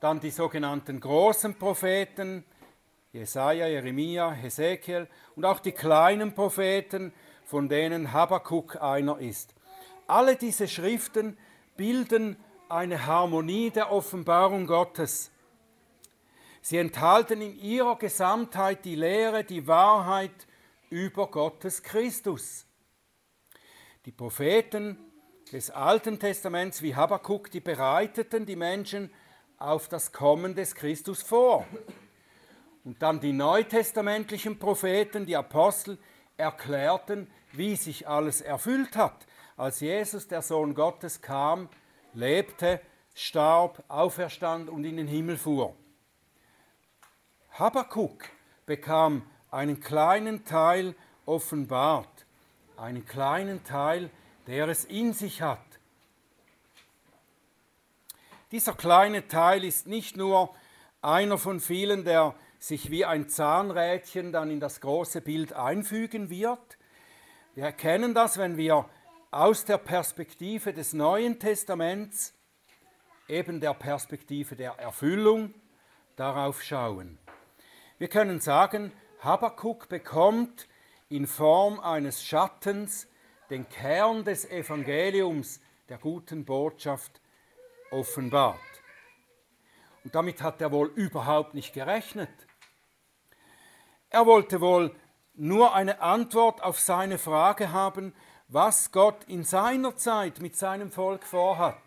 dann 0.00 0.20
die 0.20 0.30
sogenannten 0.30 1.00
großen 1.00 1.54
Propheten, 1.54 2.44
Jesaja, 3.10 3.66
Jeremia, 3.66 4.32
Hesekiel 4.32 5.08
und 5.34 5.46
auch 5.46 5.60
die 5.60 5.72
kleinen 5.72 6.34
Propheten, 6.34 7.14
von 7.46 7.70
denen 7.70 8.12
Habakkuk 8.12 8.82
einer 8.82 9.18
ist. 9.18 9.54
Alle 10.06 10.36
diese 10.36 10.68
Schriften 10.68 11.38
bilden 11.78 12.36
eine 12.68 13.06
Harmonie 13.06 13.70
der 13.70 13.90
Offenbarung 13.90 14.66
Gottes. 14.66 15.30
Sie 16.60 16.76
enthalten 16.76 17.40
in 17.40 17.58
ihrer 17.58 17.96
Gesamtheit 17.96 18.84
die 18.84 18.96
Lehre, 18.96 19.42
die 19.42 19.66
Wahrheit 19.66 20.46
über 20.90 21.28
Gottes 21.28 21.82
Christus. 21.82 22.66
Die 24.04 24.12
Propheten 24.12 24.98
des 25.50 25.70
Alten 25.70 26.18
Testaments 26.18 26.82
wie 26.82 26.94
Habakkuk, 26.94 27.50
die 27.50 27.60
bereiteten 27.60 28.44
die 28.44 28.54
Menschen 28.54 29.10
auf 29.56 29.88
das 29.88 30.12
Kommen 30.12 30.54
des 30.54 30.74
Christus 30.74 31.22
vor. 31.22 31.66
Und 32.84 33.00
dann 33.00 33.20
die 33.20 33.32
neutestamentlichen 33.32 34.58
Propheten, 34.58 35.24
die 35.24 35.36
Apostel, 35.36 35.96
erklärten, 36.36 37.30
wie 37.52 37.76
sich 37.76 38.06
alles 38.06 38.42
erfüllt 38.42 38.94
hat, 38.94 39.26
als 39.56 39.80
Jesus, 39.80 40.28
der 40.28 40.42
Sohn 40.42 40.74
Gottes, 40.74 41.22
kam, 41.22 41.70
lebte, 42.12 42.82
starb, 43.14 43.84
auferstand 43.88 44.68
und 44.68 44.84
in 44.84 44.98
den 44.98 45.06
Himmel 45.06 45.38
fuhr. 45.38 45.74
Habakkuk 47.52 48.24
bekam 48.66 49.22
einen 49.50 49.80
kleinen 49.80 50.44
Teil 50.44 50.94
offenbart, 51.24 52.13
einen 52.76 53.06
kleinen 53.06 53.64
Teil, 53.64 54.10
der 54.46 54.68
es 54.68 54.84
in 54.84 55.12
sich 55.12 55.42
hat. 55.42 55.58
Dieser 58.52 58.74
kleine 58.74 59.26
Teil 59.26 59.64
ist 59.64 59.86
nicht 59.86 60.16
nur 60.16 60.54
einer 61.02 61.38
von 61.38 61.60
vielen, 61.60 62.04
der 62.04 62.34
sich 62.58 62.90
wie 62.90 63.04
ein 63.04 63.28
Zahnrädchen 63.28 64.32
dann 64.32 64.50
in 64.50 64.60
das 64.60 64.80
große 64.80 65.20
Bild 65.20 65.52
einfügen 65.52 66.30
wird. 66.30 66.78
Wir 67.54 67.64
erkennen 67.64 68.14
das, 68.14 68.38
wenn 68.38 68.56
wir 68.56 68.88
aus 69.30 69.64
der 69.64 69.78
Perspektive 69.78 70.72
des 70.72 70.92
Neuen 70.92 71.38
Testaments, 71.38 72.32
eben 73.28 73.60
der 73.60 73.74
Perspektive 73.74 74.56
der 74.56 74.72
Erfüllung, 74.72 75.52
darauf 76.16 76.62
schauen. 76.62 77.18
Wir 77.98 78.08
können 78.08 78.40
sagen, 78.40 78.92
Habakkuk 79.20 79.88
bekommt 79.88 80.68
in 81.14 81.28
Form 81.28 81.78
eines 81.78 82.24
Schattens 82.24 83.06
den 83.48 83.68
Kern 83.68 84.24
des 84.24 84.50
Evangeliums, 84.50 85.60
der 85.88 85.98
guten 85.98 86.44
Botschaft, 86.44 87.20
offenbart. 87.92 88.58
Und 90.02 90.12
damit 90.12 90.42
hat 90.42 90.60
er 90.60 90.72
wohl 90.72 90.88
überhaupt 90.96 91.54
nicht 91.54 91.72
gerechnet. 91.72 92.30
Er 94.10 94.26
wollte 94.26 94.60
wohl 94.60 94.92
nur 95.34 95.72
eine 95.72 96.00
Antwort 96.00 96.60
auf 96.64 96.80
seine 96.80 97.18
Frage 97.18 97.70
haben, 97.70 98.12
was 98.48 98.90
Gott 98.90 99.22
in 99.28 99.44
seiner 99.44 99.96
Zeit 99.96 100.40
mit 100.40 100.56
seinem 100.56 100.90
Volk 100.90 101.22
vorhat. 101.22 101.78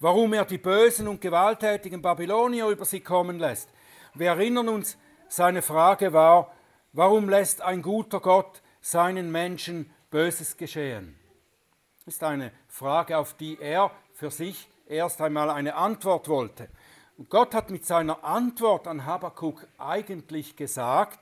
Warum 0.00 0.34
er 0.34 0.44
die 0.44 0.58
bösen 0.58 1.08
und 1.08 1.22
gewalttätigen 1.22 2.02
Babylonier 2.02 2.68
über 2.68 2.84
sie 2.84 3.00
kommen 3.00 3.38
lässt. 3.38 3.70
Wir 4.12 4.32
erinnern 4.32 4.68
uns, 4.68 4.98
seine 5.28 5.62
Frage 5.62 6.12
war, 6.12 6.55
warum 6.96 7.28
lässt 7.28 7.62
ein 7.62 7.82
guter 7.82 8.20
Gott 8.20 8.62
seinen 8.80 9.30
Menschen 9.30 9.92
Böses 10.10 10.56
geschehen? 10.56 11.18
Das 12.04 12.14
ist 12.14 12.24
eine 12.24 12.52
Frage, 12.68 13.18
auf 13.18 13.34
die 13.34 13.58
er 13.60 13.90
für 14.14 14.30
sich 14.30 14.68
erst 14.86 15.20
einmal 15.20 15.50
eine 15.50 15.74
Antwort 15.74 16.28
wollte. 16.28 16.68
Und 17.18 17.30
Gott 17.30 17.54
hat 17.54 17.70
mit 17.70 17.86
seiner 17.86 18.24
Antwort 18.24 18.86
an 18.86 19.06
Habakkuk 19.06 19.66
eigentlich 19.78 20.56
gesagt, 20.56 21.20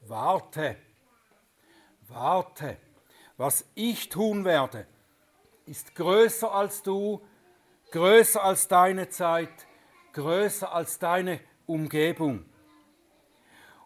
warte, 0.00 0.76
warte 2.08 2.76
was 3.36 3.64
ich 3.74 4.08
tun 4.08 4.44
werde, 4.44 4.86
ist 5.66 5.94
größer 5.94 6.52
als 6.52 6.82
du, 6.82 7.20
größer 7.90 8.42
als 8.42 8.68
deine 8.68 9.08
Zeit, 9.08 9.50
größer 10.12 10.72
als 10.72 10.98
deine 10.98 11.40
Umgebung. 11.66 12.44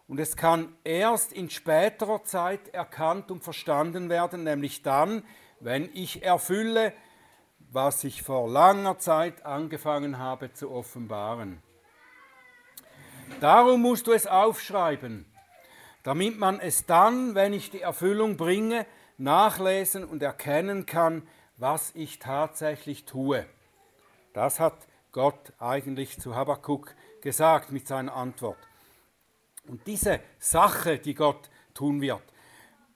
Und 0.09 0.19
es 0.19 0.35
kann 0.35 0.75
erst 0.83 1.31
in 1.31 1.51
späterer 1.51 2.23
Zeit 2.23 2.69
erkannt 2.69 3.29
und 3.29 3.43
verstanden 3.43 4.09
werden, 4.09 4.43
nämlich 4.43 4.81
dann, 4.81 5.23
wenn 5.59 5.87
ich 5.93 6.23
erfülle, 6.23 6.93
was 7.71 8.03
ich 8.03 8.23
vor 8.23 8.49
langer 8.49 8.97
Zeit 8.97 9.45
angefangen 9.45 10.17
habe 10.17 10.51
zu 10.51 10.71
offenbaren. 10.71 11.61
Darum 13.39 13.83
musst 13.83 14.07
du 14.07 14.11
es 14.11 14.25
aufschreiben, 14.25 15.31
damit 16.01 16.39
man 16.39 16.59
es 16.59 16.87
dann, 16.87 17.35
wenn 17.35 17.53
ich 17.53 17.69
die 17.69 17.81
Erfüllung 17.81 18.35
bringe, 18.35 18.87
nachlesen 19.19 20.03
und 20.03 20.23
erkennen 20.23 20.87
kann, 20.87 21.21
was 21.57 21.91
ich 21.93 22.17
tatsächlich 22.17 23.05
tue. 23.05 23.45
Das 24.33 24.59
hat 24.59 24.87
Gott 25.11 25.53
eigentlich 25.59 26.19
zu 26.19 26.33
Habakkuk 26.33 26.95
gesagt 27.21 27.71
mit 27.71 27.87
seiner 27.87 28.15
Antwort. 28.15 28.68
Und 29.69 29.85
diese 29.85 30.19
Sache, 30.39 30.97
die 30.97 31.13
Gott 31.13 31.49
tun 31.73 32.01
wird, 32.01 32.23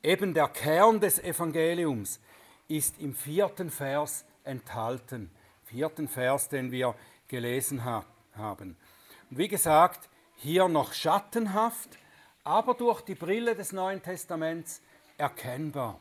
eben 0.01 0.33
der 0.33 0.47
Kern 0.47 0.99
des 0.99 1.19
Evangeliums, 1.19 2.19
ist 2.67 2.99
im 2.99 3.13
vierten 3.13 3.69
Vers 3.69 4.25
enthalten. 4.43 5.29
Vierten 5.63 6.07
Vers, 6.07 6.49
den 6.49 6.71
wir 6.71 6.95
gelesen 7.27 7.85
ha 7.85 8.05
haben. 8.35 8.75
Und 9.29 9.37
wie 9.37 9.47
gesagt, 9.47 10.09
hier 10.35 10.67
noch 10.67 10.93
schattenhaft, 10.93 11.99
aber 12.43 12.73
durch 12.73 13.01
die 13.01 13.15
Brille 13.15 13.55
des 13.55 13.71
Neuen 13.71 14.01
Testaments 14.01 14.81
erkennbar 15.17 15.99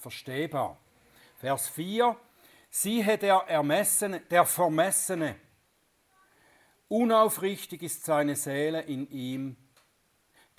verstehbar. 0.00 0.76
Vers 1.38 1.68
4, 1.68 2.16
siehe 2.70 3.18
der 3.18 3.44
Ermessene, 3.48 4.20
der 4.20 4.44
Vermessene, 4.44 5.36
unaufrichtig 6.88 7.82
ist 7.82 8.04
seine 8.04 8.36
Seele 8.36 8.82
in 8.82 9.08
ihm, 9.10 9.56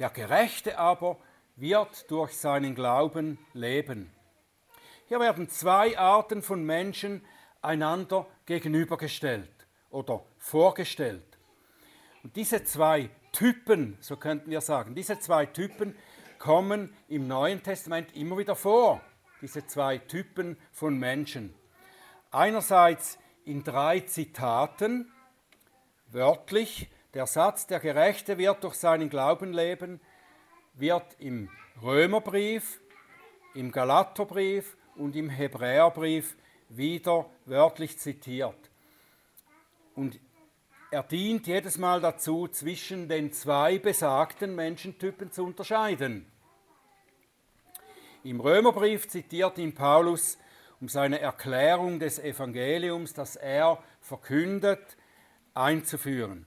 der 0.02 0.10
Gerechte 0.10 0.80
aber 0.80 1.20
wird 1.56 2.10
durch 2.10 2.36
seinen 2.36 2.74
Glauben 2.74 3.38
leben. 3.54 4.12
Hier 5.08 5.20
werden 5.20 5.48
zwei 5.48 5.96
Arten 5.96 6.42
von 6.42 6.64
Menschen 6.64 7.24
einander 7.62 8.26
gegenübergestellt 8.48 9.52
oder 9.92 10.26
vorgestellt. 10.40 11.38
Und 12.24 12.36
diese 12.36 12.64
zwei 12.64 13.12
Typen, 13.32 13.96
so 14.00 14.18
könnten 14.18 14.50
wir 14.50 14.62
sagen, 14.62 14.96
diese 14.96 15.20
zwei 15.20 15.46
Typen 15.46 15.96
kommen 16.40 16.92
im 17.08 17.28
Neuen 17.28 17.62
Testament 17.62 18.16
immer 18.16 18.40
wieder 18.40 18.56
vor, 18.56 19.02
diese 19.40 19.68
zwei 19.68 20.00
Typen 20.00 20.58
von 20.72 20.98
Menschen. 20.98 21.54
Einerseits 22.32 23.20
in 23.46 23.64
drei 23.64 24.00
Zitaten, 24.00 25.12
wörtlich, 26.08 26.90
der 27.14 27.26
Satz, 27.26 27.68
der 27.68 27.80
Gerechte 27.80 28.38
wird 28.38 28.64
durch 28.64 28.76
seinen 28.76 29.10
Glauben 29.10 29.54
leben, 29.54 30.00
wird 30.74 31.16
im 31.20 31.50
Römerbrief, 31.82 32.80
im 33.54 33.72
Galaterbrief 33.72 34.78
und 34.96 35.16
im 35.16 35.30
Hebräerbrief 35.30 36.38
wieder 36.70 37.30
wörtlich 37.46 38.00
zitiert. 38.00 38.72
Und 39.96 40.20
er 40.90 41.04
dient 41.04 41.48
jedes 41.48 41.78
Mal 41.78 42.02
dazu, 42.02 42.48
zwischen 42.48 43.08
den 43.08 43.32
zwei 43.34 43.78
besagten 43.78 44.56
Menschentypen 44.56 45.32
zu 45.32 45.46
unterscheiden. 45.46 46.26
Im 48.24 48.40
Römerbrief 48.40 49.08
zitiert 49.08 49.58
ihn 49.58 49.74
Paulus, 49.74 50.38
um 50.80 50.90
seine 50.90 51.20
Erklärung 51.20 52.00
des 52.00 52.20
Evangeliums, 52.20 53.14
das 53.14 53.36
er 53.36 53.82
verkündet, 54.00 54.98
einzuführen. 55.54 56.46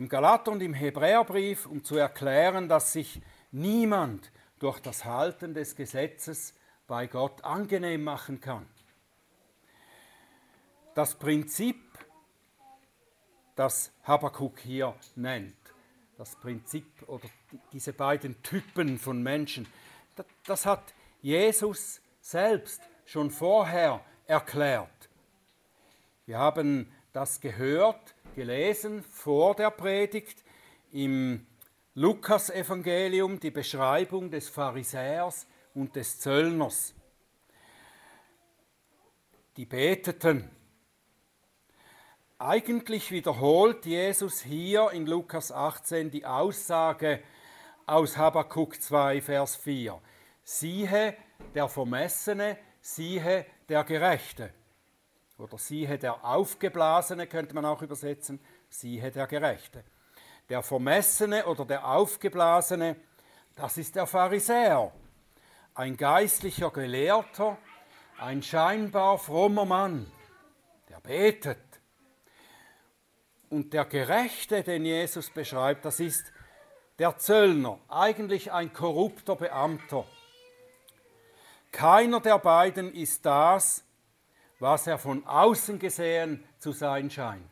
Im 0.00 0.08
Galater 0.08 0.52
und 0.52 0.62
im 0.62 0.72
Hebräerbrief, 0.72 1.66
um 1.66 1.84
zu 1.84 1.98
erklären, 1.98 2.70
dass 2.70 2.94
sich 2.94 3.20
niemand 3.50 4.32
durch 4.58 4.80
das 4.80 5.04
Halten 5.04 5.52
des 5.52 5.76
Gesetzes 5.76 6.54
bei 6.86 7.06
Gott 7.06 7.44
angenehm 7.44 8.04
machen 8.04 8.40
kann. 8.40 8.66
Das 10.94 11.16
Prinzip, 11.16 11.76
das 13.56 13.92
Habakkuk 14.04 14.60
hier 14.60 14.94
nennt, 15.16 15.54
das 16.16 16.34
Prinzip 16.36 16.86
oder 17.06 17.28
diese 17.70 17.92
beiden 17.92 18.42
Typen 18.42 18.98
von 18.98 19.22
Menschen, 19.22 19.66
das 20.46 20.64
hat 20.64 20.94
Jesus 21.20 22.00
selbst 22.22 22.80
schon 23.04 23.30
vorher 23.30 24.02
erklärt. 24.26 25.10
Wir 26.24 26.38
haben 26.38 26.90
das 27.12 27.38
gehört, 27.42 28.14
gelesen 28.34 29.02
vor 29.02 29.54
der 29.54 29.70
Predigt 29.70 30.44
im 30.92 31.46
Lukas-Evangelium, 31.94 33.40
die 33.40 33.50
Beschreibung 33.50 34.30
des 34.30 34.48
Pharisäers 34.48 35.46
und 35.74 35.96
des 35.96 36.20
Zöllners. 36.20 36.94
Die 39.56 39.66
beteten. 39.66 40.50
Eigentlich 42.38 43.10
wiederholt 43.10 43.84
Jesus 43.84 44.40
hier 44.40 44.90
in 44.92 45.06
Lukas 45.06 45.52
18 45.52 46.10
die 46.10 46.24
Aussage 46.24 47.22
aus 47.86 48.16
Habakkuk 48.16 48.80
2, 48.80 49.20
Vers 49.20 49.56
4. 49.56 50.00
Siehe 50.42 51.14
der 51.54 51.68
Vermessene, 51.68 52.56
siehe 52.80 53.44
der 53.68 53.84
Gerechte. 53.84 54.54
Oder 55.40 55.56
siehe 55.56 55.96
der 55.98 56.22
Aufgeblasene 56.22 57.26
könnte 57.26 57.54
man 57.54 57.64
auch 57.64 57.80
übersetzen, 57.80 58.40
siehe 58.68 59.10
der 59.10 59.26
Gerechte. 59.26 59.82
Der 60.50 60.62
Vermessene 60.62 61.46
oder 61.46 61.64
der 61.64 61.86
Aufgeblasene, 61.86 62.96
das 63.56 63.78
ist 63.78 63.96
der 63.96 64.06
Pharisäer, 64.06 64.92
ein 65.74 65.96
geistlicher 65.96 66.70
Gelehrter, 66.70 67.56
ein 68.18 68.42
scheinbar 68.42 69.16
frommer 69.16 69.64
Mann, 69.64 70.12
der 70.90 71.00
betet. 71.00 71.58
Und 73.48 73.72
der 73.72 73.86
Gerechte, 73.86 74.62
den 74.62 74.84
Jesus 74.84 75.30
beschreibt, 75.30 75.86
das 75.86 76.00
ist 76.00 76.32
der 76.98 77.16
Zöllner, 77.16 77.78
eigentlich 77.88 78.52
ein 78.52 78.74
korrupter 78.74 79.36
Beamter. 79.36 80.04
Keiner 81.72 82.20
der 82.20 82.38
beiden 82.38 82.92
ist 82.92 83.24
das, 83.24 83.84
was 84.60 84.86
er 84.86 84.98
von 84.98 85.26
außen 85.26 85.78
gesehen 85.78 86.44
zu 86.58 86.72
sein 86.72 87.10
scheint. 87.10 87.42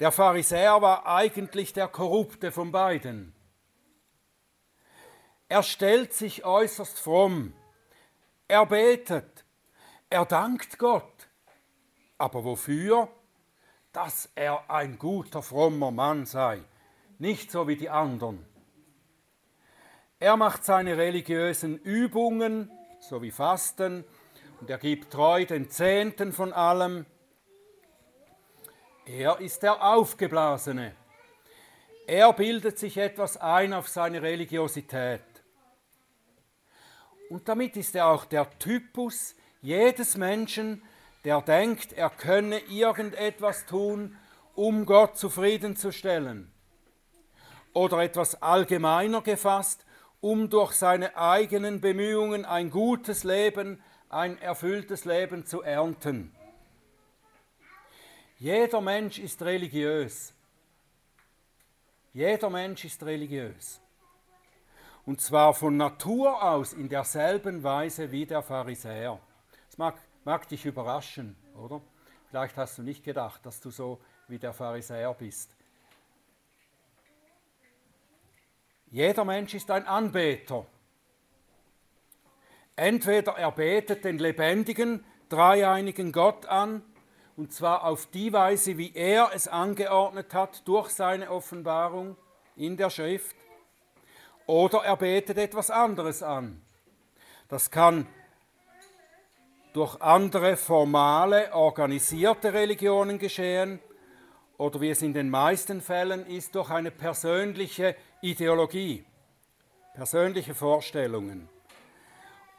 Der 0.00 0.12
Pharisäer 0.12 0.80
war 0.80 1.06
eigentlich 1.06 1.72
der 1.72 1.88
Korrupte 1.88 2.50
von 2.50 2.72
beiden. 2.72 3.34
Er 5.48 5.62
stellt 5.62 6.14
sich 6.14 6.44
äußerst 6.44 6.98
fromm, 6.98 7.52
er 8.48 8.64
betet, 8.66 9.44
er 10.08 10.24
dankt 10.24 10.78
Gott. 10.78 11.28
Aber 12.18 12.44
wofür? 12.44 13.08
Dass 13.92 14.30
er 14.34 14.70
ein 14.70 14.98
guter, 14.98 15.42
frommer 15.42 15.90
Mann 15.90 16.24
sei, 16.24 16.62
nicht 17.18 17.50
so 17.50 17.68
wie 17.68 17.76
die 17.76 17.90
anderen. 17.90 18.46
Er 20.18 20.36
macht 20.36 20.64
seine 20.64 20.96
religiösen 20.96 21.78
Übungen, 21.78 22.70
so 23.00 23.20
wie 23.22 23.30
Fasten, 23.30 24.04
und 24.62 24.70
er 24.70 24.78
gibt 24.78 25.12
treu 25.12 25.44
den 25.44 25.70
Zehnten 25.70 26.32
von 26.32 26.52
allem. 26.52 27.04
Er 29.04 29.40
ist 29.40 29.64
der 29.64 29.82
Aufgeblasene. 29.82 30.94
Er 32.06 32.32
bildet 32.32 32.78
sich 32.78 32.96
etwas 32.96 33.36
ein 33.36 33.72
auf 33.72 33.88
seine 33.88 34.22
Religiosität. 34.22 35.24
Und 37.28 37.48
damit 37.48 37.76
ist 37.76 37.96
er 37.96 38.06
auch 38.06 38.24
der 38.24 38.56
Typus 38.60 39.34
jedes 39.62 40.16
Menschen, 40.16 40.84
der 41.24 41.42
denkt, 41.42 41.94
er 41.94 42.10
könne 42.10 42.60
irgendetwas 42.60 43.66
tun, 43.66 44.16
um 44.54 44.86
Gott 44.86 45.18
zufriedenzustellen. 45.18 46.52
Oder 47.72 47.98
etwas 47.98 48.40
allgemeiner 48.40 49.22
gefasst, 49.22 49.84
um 50.20 50.50
durch 50.50 50.74
seine 50.74 51.16
eigenen 51.16 51.80
Bemühungen 51.80 52.44
ein 52.44 52.70
gutes 52.70 53.24
Leben, 53.24 53.82
ein 54.12 54.38
erfülltes 54.38 55.04
Leben 55.04 55.46
zu 55.46 55.62
ernten. 55.62 56.34
Jeder 58.38 58.80
Mensch 58.80 59.18
ist 59.18 59.40
religiös. 59.42 60.34
Jeder 62.12 62.50
Mensch 62.50 62.84
ist 62.84 63.02
religiös. 63.04 63.80
Und 65.06 65.20
zwar 65.20 65.54
von 65.54 65.76
Natur 65.76 66.42
aus 66.42 66.72
in 66.72 66.88
derselben 66.88 67.62
Weise 67.62 68.12
wie 68.12 68.26
der 68.26 68.42
Pharisäer. 68.42 69.18
Das 69.66 69.78
mag, 69.78 69.96
mag 70.24 70.48
dich 70.48 70.66
überraschen, 70.66 71.36
oder? 71.56 71.80
Vielleicht 72.28 72.56
hast 72.56 72.78
du 72.78 72.82
nicht 72.82 73.02
gedacht, 73.02 73.44
dass 73.46 73.60
du 73.60 73.70
so 73.70 74.00
wie 74.28 74.38
der 74.38 74.52
Pharisäer 74.52 75.14
bist. 75.14 75.54
Jeder 78.90 79.24
Mensch 79.24 79.54
ist 79.54 79.70
ein 79.70 79.86
Anbeter. 79.86 80.66
Entweder 82.76 83.32
er 83.32 83.52
betet 83.52 84.04
den 84.04 84.18
lebendigen, 84.18 85.04
dreieinigen 85.28 86.12
Gott 86.12 86.46
an, 86.46 86.82
und 87.36 87.52
zwar 87.52 87.84
auf 87.84 88.06
die 88.06 88.32
Weise, 88.32 88.76
wie 88.78 88.92
er 88.94 89.30
es 89.34 89.48
angeordnet 89.48 90.34
hat 90.34 90.66
durch 90.66 90.90
seine 90.90 91.30
Offenbarung 91.30 92.16
in 92.56 92.76
der 92.76 92.90
Schrift, 92.90 93.36
oder 94.46 94.84
er 94.84 94.96
betet 94.96 95.38
etwas 95.38 95.70
anderes 95.70 96.22
an. 96.22 96.62
Das 97.48 97.70
kann 97.70 98.06
durch 99.72 100.00
andere 100.00 100.56
formale, 100.56 101.52
organisierte 101.54 102.52
Religionen 102.52 103.18
geschehen 103.18 103.80
oder 104.58 104.80
wie 104.80 104.90
es 104.90 105.02
in 105.02 105.14
den 105.14 105.30
meisten 105.30 105.80
Fällen 105.80 106.26
ist, 106.26 106.54
durch 106.54 106.70
eine 106.70 106.90
persönliche 106.90 107.96
Ideologie, 108.20 109.04
persönliche 109.94 110.54
Vorstellungen 110.54 111.48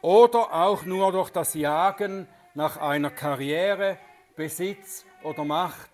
oder 0.04 0.52
auch 0.52 0.84
nur 0.84 1.12
durch 1.12 1.30
das 1.30 1.54
Jagen 1.54 2.28
nach 2.52 2.76
einer 2.76 3.10
Karriere, 3.10 3.96
Besitz 4.36 5.06
oder 5.22 5.46
Macht, 5.46 5.88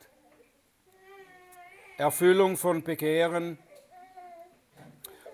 Erfüllung 1.96 2.56
von 2.56 2.82
Begehren. 2.82 3.56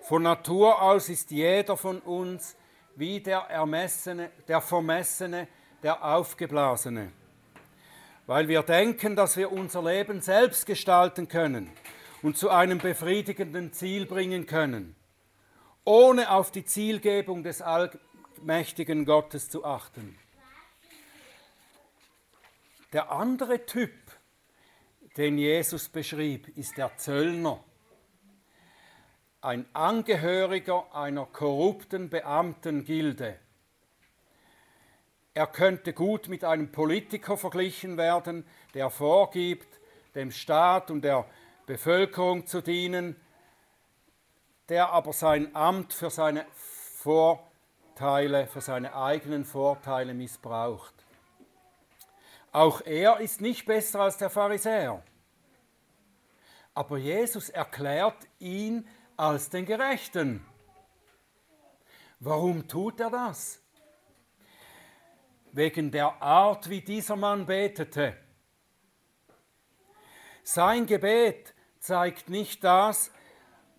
Von 0.02 0.24
Natur 0.24 0.82
aus 0.82 1.08
ist 1.08 1.30
jeder 1.30 1.78
von 1.78 2.00
uns 2.00 2.54
wie 2.96 3.18
der 3.18 3.38
Ermessene, 3.48 4.30
der 4.46 4.60
Vermessene, 4.60 5.48
der 5.82 6.04
Aufgeblasene, 6.04 7.12
weil 8.26 8.46
wir 8.46 8.62
denken, 8.62 9.16
dass 9.16 9.38
wir 9.38 9.52
unser 9.52 9.82
Leben 9.82 10.20
selbst 10.20 10.66
gestalten 10.66 11.28
können 11.28 11.70
und 12.20 12.36
zu 12.36 12.50
einem 12.50 12.76
befriedigenden 12.76 13.72
Ziel 13.72 14.04
bringen 14.04 14.44
können, 14.44 14.94
ohne 15.82 16.30
auf 16.30 16.50
die 16.50 16.66
Zielgebung 16.66 17.42
des 17.42 17.62
allmächtigen 18.38 19.04
Gottes 19.04 19.48
zu 19.48 19.64
achten. 19.64 20.18
Der 22.92 23.10
andere 23.10 23.66
Typ, 23.66 23.92
den 25.16 25.38
Jesus 25.38 25.88
beschrieb, 25.88 26.56
ist 26.56 26.76
der 26.76 26.96
Zöllner, 26.96 27.62
ein 29.40 29.66
Angehöriger 29.72 30.94
einer 30.94 31.26
korrupten 31.26 32.10
Beamtengilde. 32.10 33.38
Er 35.34 35.46
könnte 35.46 35.92
gut 35.92 36.28
mit 36.28 36.44
einem 36.44 36.72
Politiker 36.72 37.36
verglichen 37.36 37.96
werden, 37.96 38.46
der 38.74 38.90
vorgibt, 38.90 39.80
dem 40.14 40.30
Staat 40.30 40.90
und 40.90 41.02
der 41.02 41.28
Bevölkerung 41.66 42.46
zu 42.46 42.62
dienen, 42.62 43.16
der 44.68 44.90
aber 44.90 45.12
sein 45.12 45.54
Amt 45.54 45.92
für 45.92 46.10
seine 46.10 46.46
Vorteile, 47.96 48.46
für 48.46 48.60
seine 48.60 48.94
eigenen 48.94 49.46
Vorteile 49.46 50.12
missbraucht. 50.12 50.92
Auch 52.52 52.82
er 52.82 53.20
ist 53.20 53.40
nicht 53.40 53.64
besser 53.64 54.00
als 54.00 54.18
der 54.18 54.28
Pharisäer. 54.28 55.02
Aber 56.74 56.98
Jesus 56.98 57.48
erklärt 57.48 58.28
ihn 58.38 58.86
als 59.16 59.48
den 59.48 59.64
Gerechten. 59.64 60.44
Warum 62.20 62.68
tut 62.68 63.00
er 63.00 63.08
das? 63.08 63.62
Wegen 65.52 65.90
der 65.90 66.20
Art, 66.20 66.68
wie 66.68 66.82
dieser 66.82 67.16
Mann 67.16 67.46
betete. 67.46 68.14
Sein 70.42 70.84
Gebet 70.84 71.54
zeigt 71.78 72.28
nicht 72.28 72.62
das, 72.62 73.10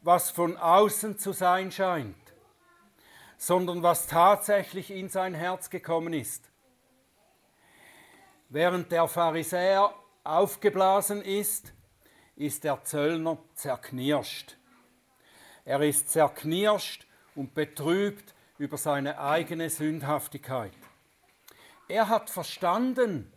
was 0.02 0.32
von 0.32 0.58
außen 0.58 1.20
zu 1.20 1.34
sein 1.34 1.72
scheint, 1.72 2.27
sondern 3.38 3.84
was 3.84 4.08
tatsächlich 4.08 4.92
in 4.92 5.10
sein 5.10 5.34
Herz 5.34 5.70
gekommen 5.70 6.14
ist. 6.14 6.50
Während 8.50 8.92
der 8.92 9.08
Pharisäer 9.08 9.94
aufgeblasen 10.24 11.22
ist, 11.22 11.74
ist 12.36 12.64
der 12.64 12.84
Zöllner 12.84 13.38
zerknirscht. 13.54 14.58
Er 15.66 15.82
ist 15.82 16.10
zerknirscht 16.10 17.06
und 17.36 17.54
betrübt 17.54 18.34
über 18.58 18.78
seine 18.78 19.20
eigene 19.20 19.70
Sündhaftigkeit. 19.70 20.72
Er 21.88 22.10
hat 22.10 22.30
verstanden, 22.30 23.32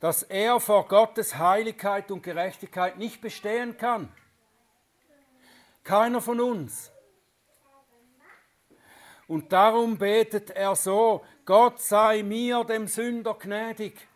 dass 0.00 0.22
er 0.22 0.60
vor 0.60 0.86
Gottes 0.86 1.36
Heiligkeit 1.36 2.10
und 2.10 2.22
Gerechtigkeit 2.22 2.98
nicht 2.98 3.20
bestehen 3.20 3.76
kann. 3.76 4.12
Keiner 5.82 6.20
von 6.20 6.40
uns. 6.40 6.92
Und 9.28 9.52
darum 9.52 9.98
betet 9.98 10.50
er 10.50 10.74
so, 10.74 11.22
Gott 11.44 11.80
sei 11.80 12.22
mir, 12.22 12.64
dem 12.64 12.88
Sünder, 12.88 13.34
gnädig. 13.34 14.08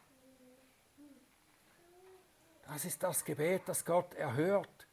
Das 2.66 2.86
ist 2.86 3.02
das 3.02 3.22
Gebet, 3.22 3.62
das 3.66 3.84
Gott 3.84 4.14
erhört. 4.14 4.86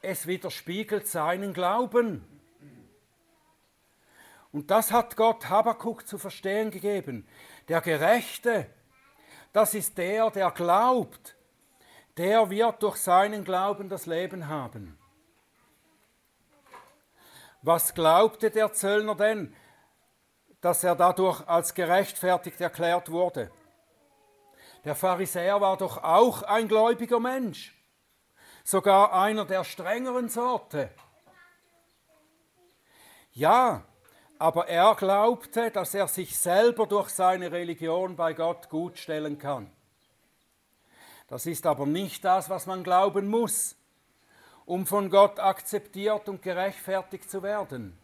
Es 0.00 0.28
widerspiegelt 0.28 1.08
seinen 1.08 1.52
Glauben. 1.52 2.24
Und 4.52 4.70
das 4.70 4.92
hat 4.92 5.16
Gott 5.16 5.48
Habakuk 5.48 6.06
zu 6.06 6.18
verstehen 6.18 6.70
gegeben. 6.70 7.26
Der 7.68 7.80
Gerechte, 7.80 8.66
das 9.52 9.74
ist 9.74 9.98
der, 9.98 10.30
der 10.30 10.52
glaubt, 10.52 11.36
der 12.16 12.48
wird 12.48 12.80
durch 12.84 12.98
seinen 12.98 13.42
Glauben 13.42 13.88
das 13.88 14.06
Leben 14.06 14.46
haben. 14.46 14.99
Was 17.62 17.94
glaubte 17.94 18.50
der 18.50 18.72
Zöllner 18.72 19.14
denn, 19.14 19.54
dass 20.60 20.82
er 20.82 20.94
dadurch 20.94 21.46
als 21.46 21.74
gerechtfertigt 21.74 22.60
erklärt 22.60 23.10
wurde? 23.10 23.50
Der 24.84 24.94
Pharisäer 24.94 25.60
war 25.60 25.76
doch 25.76 26.02
auch 26.02 26.42
ein 26.42 26.68
gläubiger 26.68 27.20
Mensch, 27.20 27.76
sogar 28.64 29.12
einer 29.12 29.44
der 29.44 29.64
strengeren 29.64 30.30
Sorte. 30.30 30.90
Ja, 33.32 33.84
aber 34.38 34.68
er 34.68 34.94
glaubte, 34.94 35.70
dass 35.70 35.94
er 35.94 36.08
sich 36.08 36.38
selber 36.38 36.86
durch 36.86 37.10
seine 37.10 37.52
Religion 37.52 38.16
bei 38.16 38.32
Gott 38.32 38.70
gutstellen 38.70 39.38
kann. 39.38 39.70
Das 41.28 41.44
ist 41.44 41.66
aber 41.66 41.84
nicht 41.84 42.24
das, 42.24 42.48
was 42.48 42.66
man 42.66 42.82
glauben 42.82 43.28
muss, 43.28 43.76
um 44.70 44.86
von 44.86 45.10
Gott 45.10 45.40
akzeptiert 45.40 46.28
und 46.28 46.42
gerechtfertigt 46.42 47.28
zu 47.28 47.42
werden. 47.42 47.98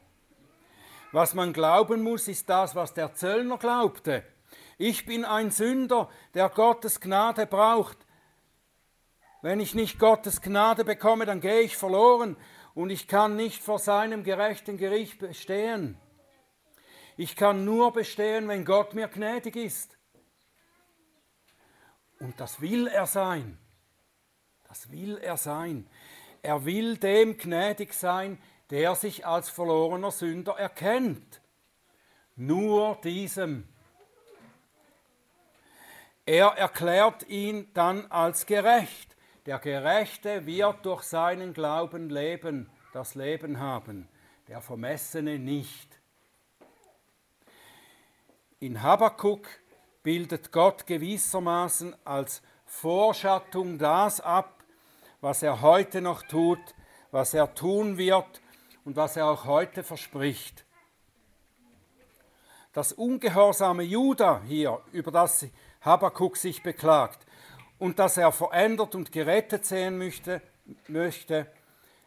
Was 1.13 1.33
man 1.33 1.53
glauben 1.53 2.03
muss, 2.03 2.27
ist 2.27 2.49
das, 2.49 2.75
was 2.75 2.93
der 2.93 3.15
Zöllner 3.15 3.57
glaubte. 3.57 4.25
Ich 4.77 5.07
bin 5.07 5.25
ein 5.25 5.53
Sünder, 5.53 6.11
der 6.35 6.49
Gottes 6.49 7.01
Gnade 7.01 7.47
braucht. 7.47 7.97
Wenn 9.43 9.61
ich 9.61 9.77
nicht 9.77 10.01
Gottes 10.01 10.43
Gnade 10.43 10.85
bekomme, 10.85 11.25
dann 11.25 11.41
gehe 11.41 11.61
ich 11.61 11.77
verloren 11.77 12.37
und 12.75 12.91
ich 12.91 13.07
kann 13.07 13.37
nicht 13.37 13.63
vor 13.63 13.79
seinem 13.79 14.25
gerechten 14.25 14.77
Gericht 14.77 15.21
bestehen. 15.21 15.97
Ich 17.17 17.37
kann 17.37 17.65
nur 17.65 17.93
bestehen, 17.93 18.49
wenn 18.49 18.65
Gott 18.65 18.93
mir 18.93 19.07
gnädig 19.07 19.55
ist. 19.55 19.97
Und 22.19 22.41
das 22.41 22.61
will 22.61 22.89
er 22.89 23.07
sein. 23.07 23.57
Das 24.67 24.91
will 24.91 25.17
er 25.19 25.37
sein. 25.37 25.89
Er 26.43 26.65
will 26.65 26.97
dem 26.97 27.37
gnädig 27.37 27.93
sein, 27.93 28.39
der 28.71 28.95
sich 28.95 29.27
als 29.27 29.49
verlorener 29.49 30.11
Sünder 30.11 30.59
erkennt. 30.59 31.41
Nur 32.35 32.99
diesem. 33.03 33.69
Er 36.25 36.49
erklärt 36.49 37.29
ihn 37.29 37.69
dann 37.73 38.11
als 38.11 38.47
gerecht. 38.47 39.17
Der 39.47 39.61
Gerechte 39.61 40.45
wird 40.45 40.85
durch 40.85 41.05
seinen 41.05 41.55
Glauben 41.55 42.11
leben, 42.11 42.69
das 42.93 43.15
Leben 43.15 43.61
haben, 43.61 44.09
der 44.49 44.61
Vermessene 44.61 45.39
nicht. 45.39 46.01
In 48.59 48.83
Habakkuk 48.83 49.47
bildet 50.03 50.51
Gott 50.51 50.87
gewissermaßen 50.87 51.95
als 52.05 52.43
Vorschattung 52.65 53.79
das 53.79 54.21
ab, 54.21 54.56
was 55.21 55.43
er 55.43 55.61
heute 55.61 56.01
noch 56.01 56.23
tut, 56.23 56.61
was 57.11 57.35
er 57.35 57.55
tun 57.55 57.99
wird 57.99 58.41
und 58.85 58.97
was 58.97 59.17
er 59.17 59.27
auch 59.27 59.45
heute 59.45 59.83
verspricht. 59.83 60.65
Das 62.73 62.93
ungehorsame 62.93 63.83
Juda 63.83 64.43
hier, 64.47 64.81
über 64.93 65.11
das 65.11 65.47
Habakkuk 65.81 66.37
sich 66.37 66.63
beklagt 66.63 67.27
und 67.79 67.99
das 67.99 68.19
er 68.19 68.33
verändert 68.33 68.95
und 68.95 69.13
gerettet 69.13 69.65
sehen 69.65 69.97
möchte, 69.97 70.43
möchte 70.89 71.51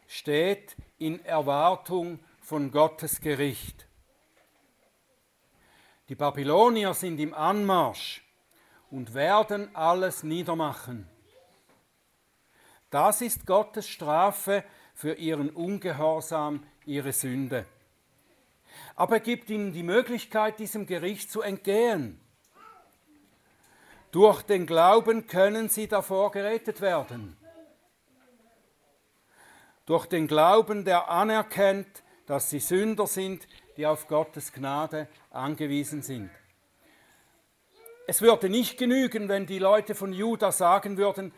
steht 0.06 0.76
in 0.98 1.24
Erwartung 1.24 2.20
von 2.40 2.70
Gottes 2.70 3.20
Gericht. 3.20 3.86
Die 6.08 6.14
Babylonier 6.14 6.94
sind 6.94 7.18
im 7.18 7.34
Anmarsch 7.34 8.24
und 8.90 9.12
werden 9.14 9.74
alles 9.74 10.22
niedermachen. 10.22 11.09
Das 12.90 13.20
ist 13.20 13.46
Gottes 13.46 13.88
Strafe 13.88 14.64
für 14.94 15.14
ihren 15.14 15.50
Ungehorsam, 15.50 16.64
ihre 16.84 17.12
Sünde. 17.12 17.64
Aber 18.96 19.14
er 19.14 19.20
gibt 19.20 19.48
ihnen 19.48 19.72
die 19.72 19.82
Möglichkeit, 19.82 20.58
diesem 20.58 20.86
Gericht 20.86 21.30
zu 21.30 21.40
entgehen. 21.40 22.20
Durch 24.10 24.42
den 24.42 24.66
Glauben 24.66 25.26
können 25.28 25.68
sie 25.68 25.86
davor 25.86 26.32
gerettet 26.32 26.80
werden. 26.80 27.36
Durch 29.86 30.06
den 30.06 30.26
Glauben, 30.26 30.84
der 30.84 31.08
anerkennt, 31.08 32.02
dass 32.26 32.50
sie 32.50 32.60
Sünder 32.60 33.06
sind, 33.06 33.46
die 33.76 33.86
auf 33.86 34.08
Gottes 34.08 34.52
Gnade 34.52 35.08
angewiesen 35.30 36.02
sind. 36.02 36.30
Es 38.06 38.20
würde 38.20 38.48
nicht 38.48 38.78
genügen, 38.78 39.28
wenn 39.28 39.46
die 39.46 39.60
Leute 39.60 39.94
von 39.94 40.12
Juda 40.12 40.50
sagen 40.50 40.96
würden, 40.96 41.32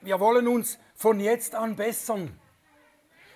wir 0.00 0.20
wollen 0.20 0.48
uns 0.48 0.78
von 0.94 1.20
jetzt 1.20 1.54
an 1.54 1.76
bessern. 1.76 2.38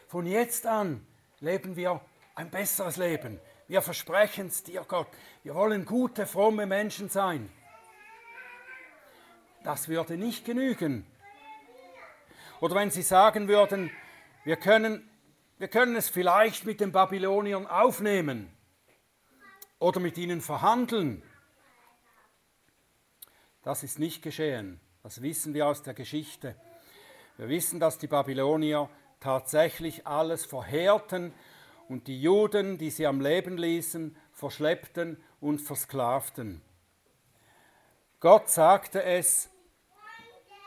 Von 0.06 0.26
jetzt 0.26 0.66
an 0.66 1.06
leben 1.40 1.76
wir 1.76 2.00
ein 2.34 2.50
besseres 2.50 2.96
Leben. 2.96 3.40
Wir 3.66 3.82
versprechen 3.82 4.46
es 4.46 4.62
dir, 4.62 4.84
Gott. 4.87 5.08
Wir 5.42 5.54
wollen 5.54 5.84
gute, 5.84 6.26
fromme 6.26 6.66
Menschen 6.66 7.08
sein. 7.08 7.50
Das 9.64 9.88
würde 9.88 10.16
nicht 10.16 10.44
genügen. 10.44 11.06
Oder 12.61 12.74
wenn 12.74 12.90
sie 12.90 13.02
sagen 13.02 13.48
würden, 13.48 13.90
wir 14.44 14.56
können 14.56 15.08
wir 15.58 15.66
können 15.66 15.96
es 15.96 16.08
vielleicht 16.08 16.66
mit 16.66 16.80
den 16.80 16.92
Babyloniern 16.92 17.66
aufnehmen 17.66 18.48
oder 19.80 19.98
mit 19.98 20.16
ihnen 20.16 20.40
verhandeln. 20.40 21.24
Das 23.64 23.82
ist 23.82 23.98
nicht 23.98 24.22
geschehen. 24.22 24.80
Das 25.02 25.22
wissen 25.22 25.54
wir 25.54 25.66
aus 25.66 25.82
der 25.82 25.94
Geschichte. 25.94 26.54
Wir 27.37 27.48
wissen, 27.48 27.78
dass 27.78 27.98
die 27.98 28.08
Babylonier 28.08 28.90
tatsächlich 29.20 30.06
alles 30.06 30.44
verheerten 30.44 31.32
und 31.88 32.06
die 32.06 32.20
Juden, 32.20 32.78
die 32.78 32.90
sie 32.90 33.06
am 33.06 33.20
Leben 33.20 33.56
ließen, 33.56 34.16
verschleppten 34.32 35.22
und 35.40 35.61
versklavten. 35.61 36.61
Gott 38.20 38.50
sagte 38.50 39.02
es, 39.02 39.48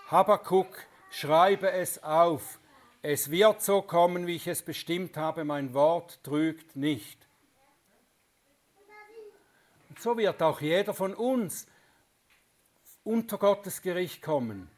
Habakuk, 0.08 0.86
schreibe 1.10 1.72
es 1.72 2.02
auf, 2.04 2.60
es 3.02 3.32
wird 3.32 3.62
so 3.62 3.82
kommen, 3.82 4.28
wie 4.28 4.36
ich 4.36 4.48
es 4.48 4.62
bestimmt 4.62 5.18
habe, 5.18 5.44
mein 5.44 5.74
Wort 5.74 6.24
trügt 6.24 6.76
nicht. 6.76 7.28
Und 9.90 10.00
so 10.00 10.18
wird 10.18 10.42
auch 10.42 10.62
jeder 10.62 10.94
von 10.94 11.14
uns 11.14 11.68
unter 13.04 13.38
Gottes 13.38 13.82
Gericht 13.82 14.22
kommen. 14.22 14.70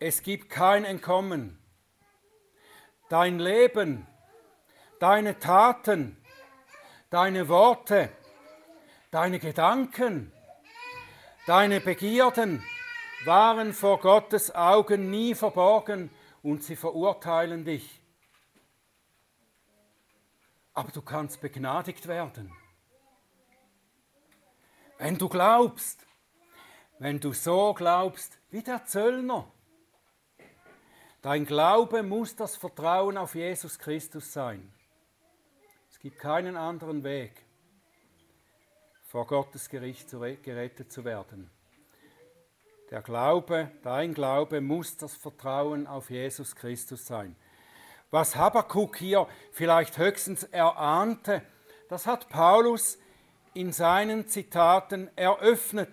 Es 0.00 0.22
gibt 0.22 0.50
kein 0.50 0.84
Entkommen. 0.84 1.58
Dein 3.08 3.38
Leben, 3.38 4.06
deine 4.98 5.38
Taten, 5.38 6.16
deine 7.10 7.48
Worte, 7.48 8.10
deine 9.10 9.38
Gedanken, 9.38 10.32
deine 11.46 11.80
Begierden 11.80 12.62
waren 13.24 13.72
vor 13.72 14.00
Gottes 14.00 14.54
Augen 14.54 15.10
nie 15.10 15.34
verborgen 15.34 16.10
und 16.42 16.62
sie 16.62 16.76
verurteilen 16.76 17.64
dich. 17.64 18.02
Aber 20.74 20.90
du 20.90 21.00
kannst 21.00 21.40
begnadigt 21.40 22.08
werden. 22.08 22.52
Wenn 24.98 25.16
du 25.16 25.28
glaubst, 25.28 26.04
wenn 26.98 27.20
du 27.20 27.32
so 27.32 27.74
glaubst 27.74 28.38
wie 28.50 28.62
der 28.62 28.84
Zöllner. 28.84 29.50
Dein 31.22 31.46
Glaube 31.46 32.02
muss 32.02 32.36
das 32.36 32.56
Vertrauen 32.56 33.16
auf 33.16 33.34
Jesus 33.34 33.78
Christus 33.78 34.32
sein. 34.32 34.72
Es 35.90 35.98
gibt 35.98 36.18
keinen 36.18 36.56
anderen 36.56 37.02
Weg, 37.02 37.44
vor 39.06 39.26
Gottes 39.26 39.68
Gericht 39.68 40.10
gerettet 40.10 40.92
zu 40.92 41.04
werden. 41.04 41.50
Der 42.90 43.00
Glaube, 43.00 43.70
dein 43.82 44.12
Glaube 44.12 44.60
muss 44.60 44.96
das 44.96 45.14
Vertrauen 45.14 45.86
auf 45.86 46.10
Jesus 46.10 46.54
Christus 46.54 47.06
sein. 47.06 47.34
Was 48.10 48.36
Habakkuk 48.36 48.96
hier 48.98 49.26
vielleicht 49.50 49.98
höchstens 49.98 50.44
erahnte, 50.44 51.42
das 51.88 52.06
hat 52.06 52.28
Paulus 52.28 52.98
in 53.54 53.72
seinen 53.72 54.28
Zitaten 54.28 55.10
eröffnet. 55.16 55.92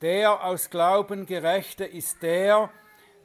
Der 0.00 0.44
aus 0.44 0.70
Glauben 0.70 1.26
Gerechte 1.26 1.84
ist 1.84 2.22
der, 2.22 2.70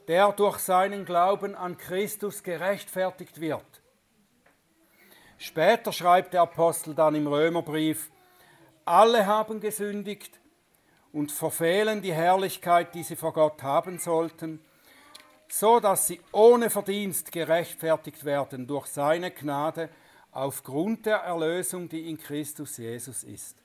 der 0.07 0.31
durch 0.31 0.59
seinen 0.59 1.05
Glauben 1.05 1.55
an 1.55 1.77
Christus 1.77 2.43
gerechtfertigt 2.43 3.39
wird. 3.39 3.65
Später 5.37 5.93
schreibt 5.93 6.33
der 6.33 6.41
Apostel 6.41 6.95
dann 6.95 7.15
im 7.15 7.27
Römerbrief, 7.27 8.11
alle 8.85 9.25
haben 9.25 9.59
gesündigt 9.59 10.39
und 11.13 11.31
verfehlen 11.31 12.01
die 12.01 12.13
Herrlichkeit, 12.13 12.93
die 12.95 13.03
sie 13.03 13.15
vor 13.15 13.33
Gott 13.33 13.63
haben 13.63 13.99
sollten, 13.99 14.59
so 15.47 15.79
dass 15.79 16.07
sie 16.07 16.21
ohne 16.31 16.69
Verdienst 16.69 17.31
gerechtfertigt 17.31 18.25
werden 18.25 18.67
durch 18.67 18.87
seine 18.87 19.31
Gnade 19.31 19.89
aufgrund 20.31 21.05
der 21.05 21.17
Erlösung, 21.17 21.89
die 21.89 22.09
in 22.09 22.17
Christus 22.17 22.77
Jesus 22.77 23.23
ist. 23.23 23.57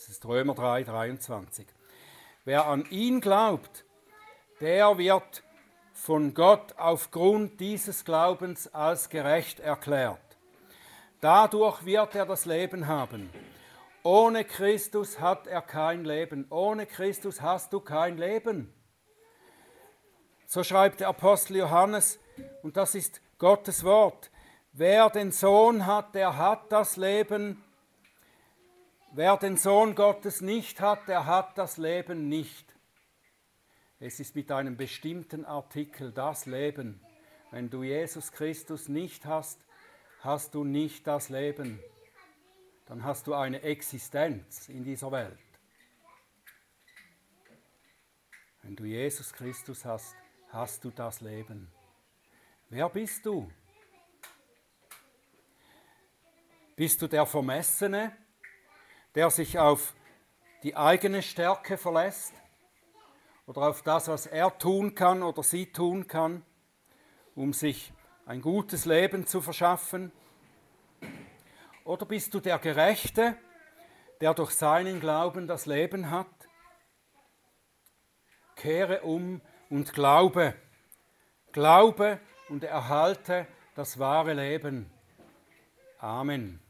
Das 0.00 0.08
ist 0.08 0.24
Römer 0.24 0.54
3, 0.54 0.84
23. 0.84 1.66
Wer 2.46 2.66
an 2.66 2.86
ihn 2.88 3.20
glaubt, 3.20 3.84
der 4.62 4.96
wird 4.96 5.42
von 5.92 6.32
Gott 6.32 6.74
aufgrund 6.78 7.60
dieses 7.60 8.06
Glaubens 8.06 8.72
als 8.72 9.10
gerecht 9.10 9.60
erklärt. 9.60 10.38
Dadurch 11.20 11.84
wird 11.84 12.14
er 12.14 12.24
das 12.24 12.46
Leben 12.46 12.86
haben. 12.86 13.28
Ohne 14.02 14.46
Christus 14.46 15.20
hat 15.20 15.46
er 15.46 15.60
kein 15.60 16.06
Leben. 16.06 16.46
Ohne 16.48 16.86
Christus 16.86 17.42
hast 17.42 17.74
du 17.74 17.80
kein 17.80 18.16
Leben. 18.16 18.72
So 20.46 20.64
schreibt 20.64 21.00
der 21.00 21.08
Apostel 21.08 21.58
Johannes, 21.58 22.18
und 22.62 22.78
das 22.78 22.94
ist 22.94 23.20
Gottes 23.36 23.84
Wort. 23.84 24.30
Wer 24.72 25.10
den 25.10 25.30
Sohn 25.30 25.84
hat, 25.84 26.14
der 26.14 26.38
hat 26.38 26.72
das 26.72 26.96
Leben. 26.96 27.62
Wer 29.12 29.36
den 29.38 29.56
Sohn 29.56 29.96
Gottes 29.96 30.40
nicht 30.40 30.80
hat, 30.80 31.08
der 31.08 31.26
hat 31.26 31.58
das 31.58 31.78
Leben 31.78 32.28
nicht. 32.28 32.76
Es 33.98 34.20
ist 34.20 34.36
mit 34.36 34.52
einem 34.52 34.76
bestimmten 34.76 35.44
Artikel 35.44 36.12
das 36.12 36.46
Leben. 36.46 37.00
Wenn 37.50 37.68
du 37.70 37.82
Jesus 37.82 38.30
Christus 38.30 38.88
nicht 38.88 39.26
hast, 39.26 39.58
hast 40.20 40.54
du 40.54 40.62
nicht 40.62 41.08
das 41.08 41.28
Leben. 41.28 41.80
Dann 42.86 43.02
hast 43.02 43.26
du 43.26 43.34
eine 43.34 43.62
Existenz 43.62 44.68
in 44.68 44.84
dieser 44.84 45.10
Welt. 45.10 45.38
Wenn 48.62 48.76
du 48.76 48.84
Jesus 48.84 49.32
Christus 49.32 49.84
hast, 49.84 50.14
hast 50.50 50.84
du 50.84 50.90
das 50.90 51.20
Leben. 51.20 51.68
Wer 52.68 52.88
bist 52.88 53.26
du? 53.26 53.50
Bist 56.76 57.02
du 57.02 57.08
der 57.08 57.26
Vermessene, 57.26 58.16
der 59.14 59.30
sich 59.30 59.58
auf 59.58 59.94
die 60.62 60.76
eigene 60.76 61.22
Stärke 61.22 61.76
verlässt 61.76 62.34
oder 63.46 63.62
auf 63.62 63.82
das, 63.82 64.08
was 64.08 64.26
er 64.26 64.56
tun 64.58 64.94
kann 64.94 65.22
oder 65.22 65.42
sie 65.42 65.72
tun 65.72 66.06
kann, 66.06 66.44
um 67.34 67.52
sich 67.52 67.92
ein 68.26 68.42
gutes 68.42 68.84
Leben 68.84 69.26
zu 69.26 69.40
verschaffen? 69.40 70.12
Oder 71.84 72.06
bist 72.06 72.32
du 72.34 72.40
der 72.40 72.58
Gerechte, 72.58 73.36
der 74.20 74.34
durch 74.34 74.52
seinen 74.52 75.00
Glauben 75.00 75.46
das 75.46 75.66
Leben 75.66 76.10
hat? 76.10 76.26
Kehre 78.54 79.00
um 79.00 79.40
und 79.70 79.94
glaube. 79.94 80.54
Glaube 81.52 82.20
und 82.48 82.62
erhalte 82.62 83.46
das 83.74 83.98
wahre 83.98 84.34
Leben. 84.34 84.90
Amen. 85.98 86.60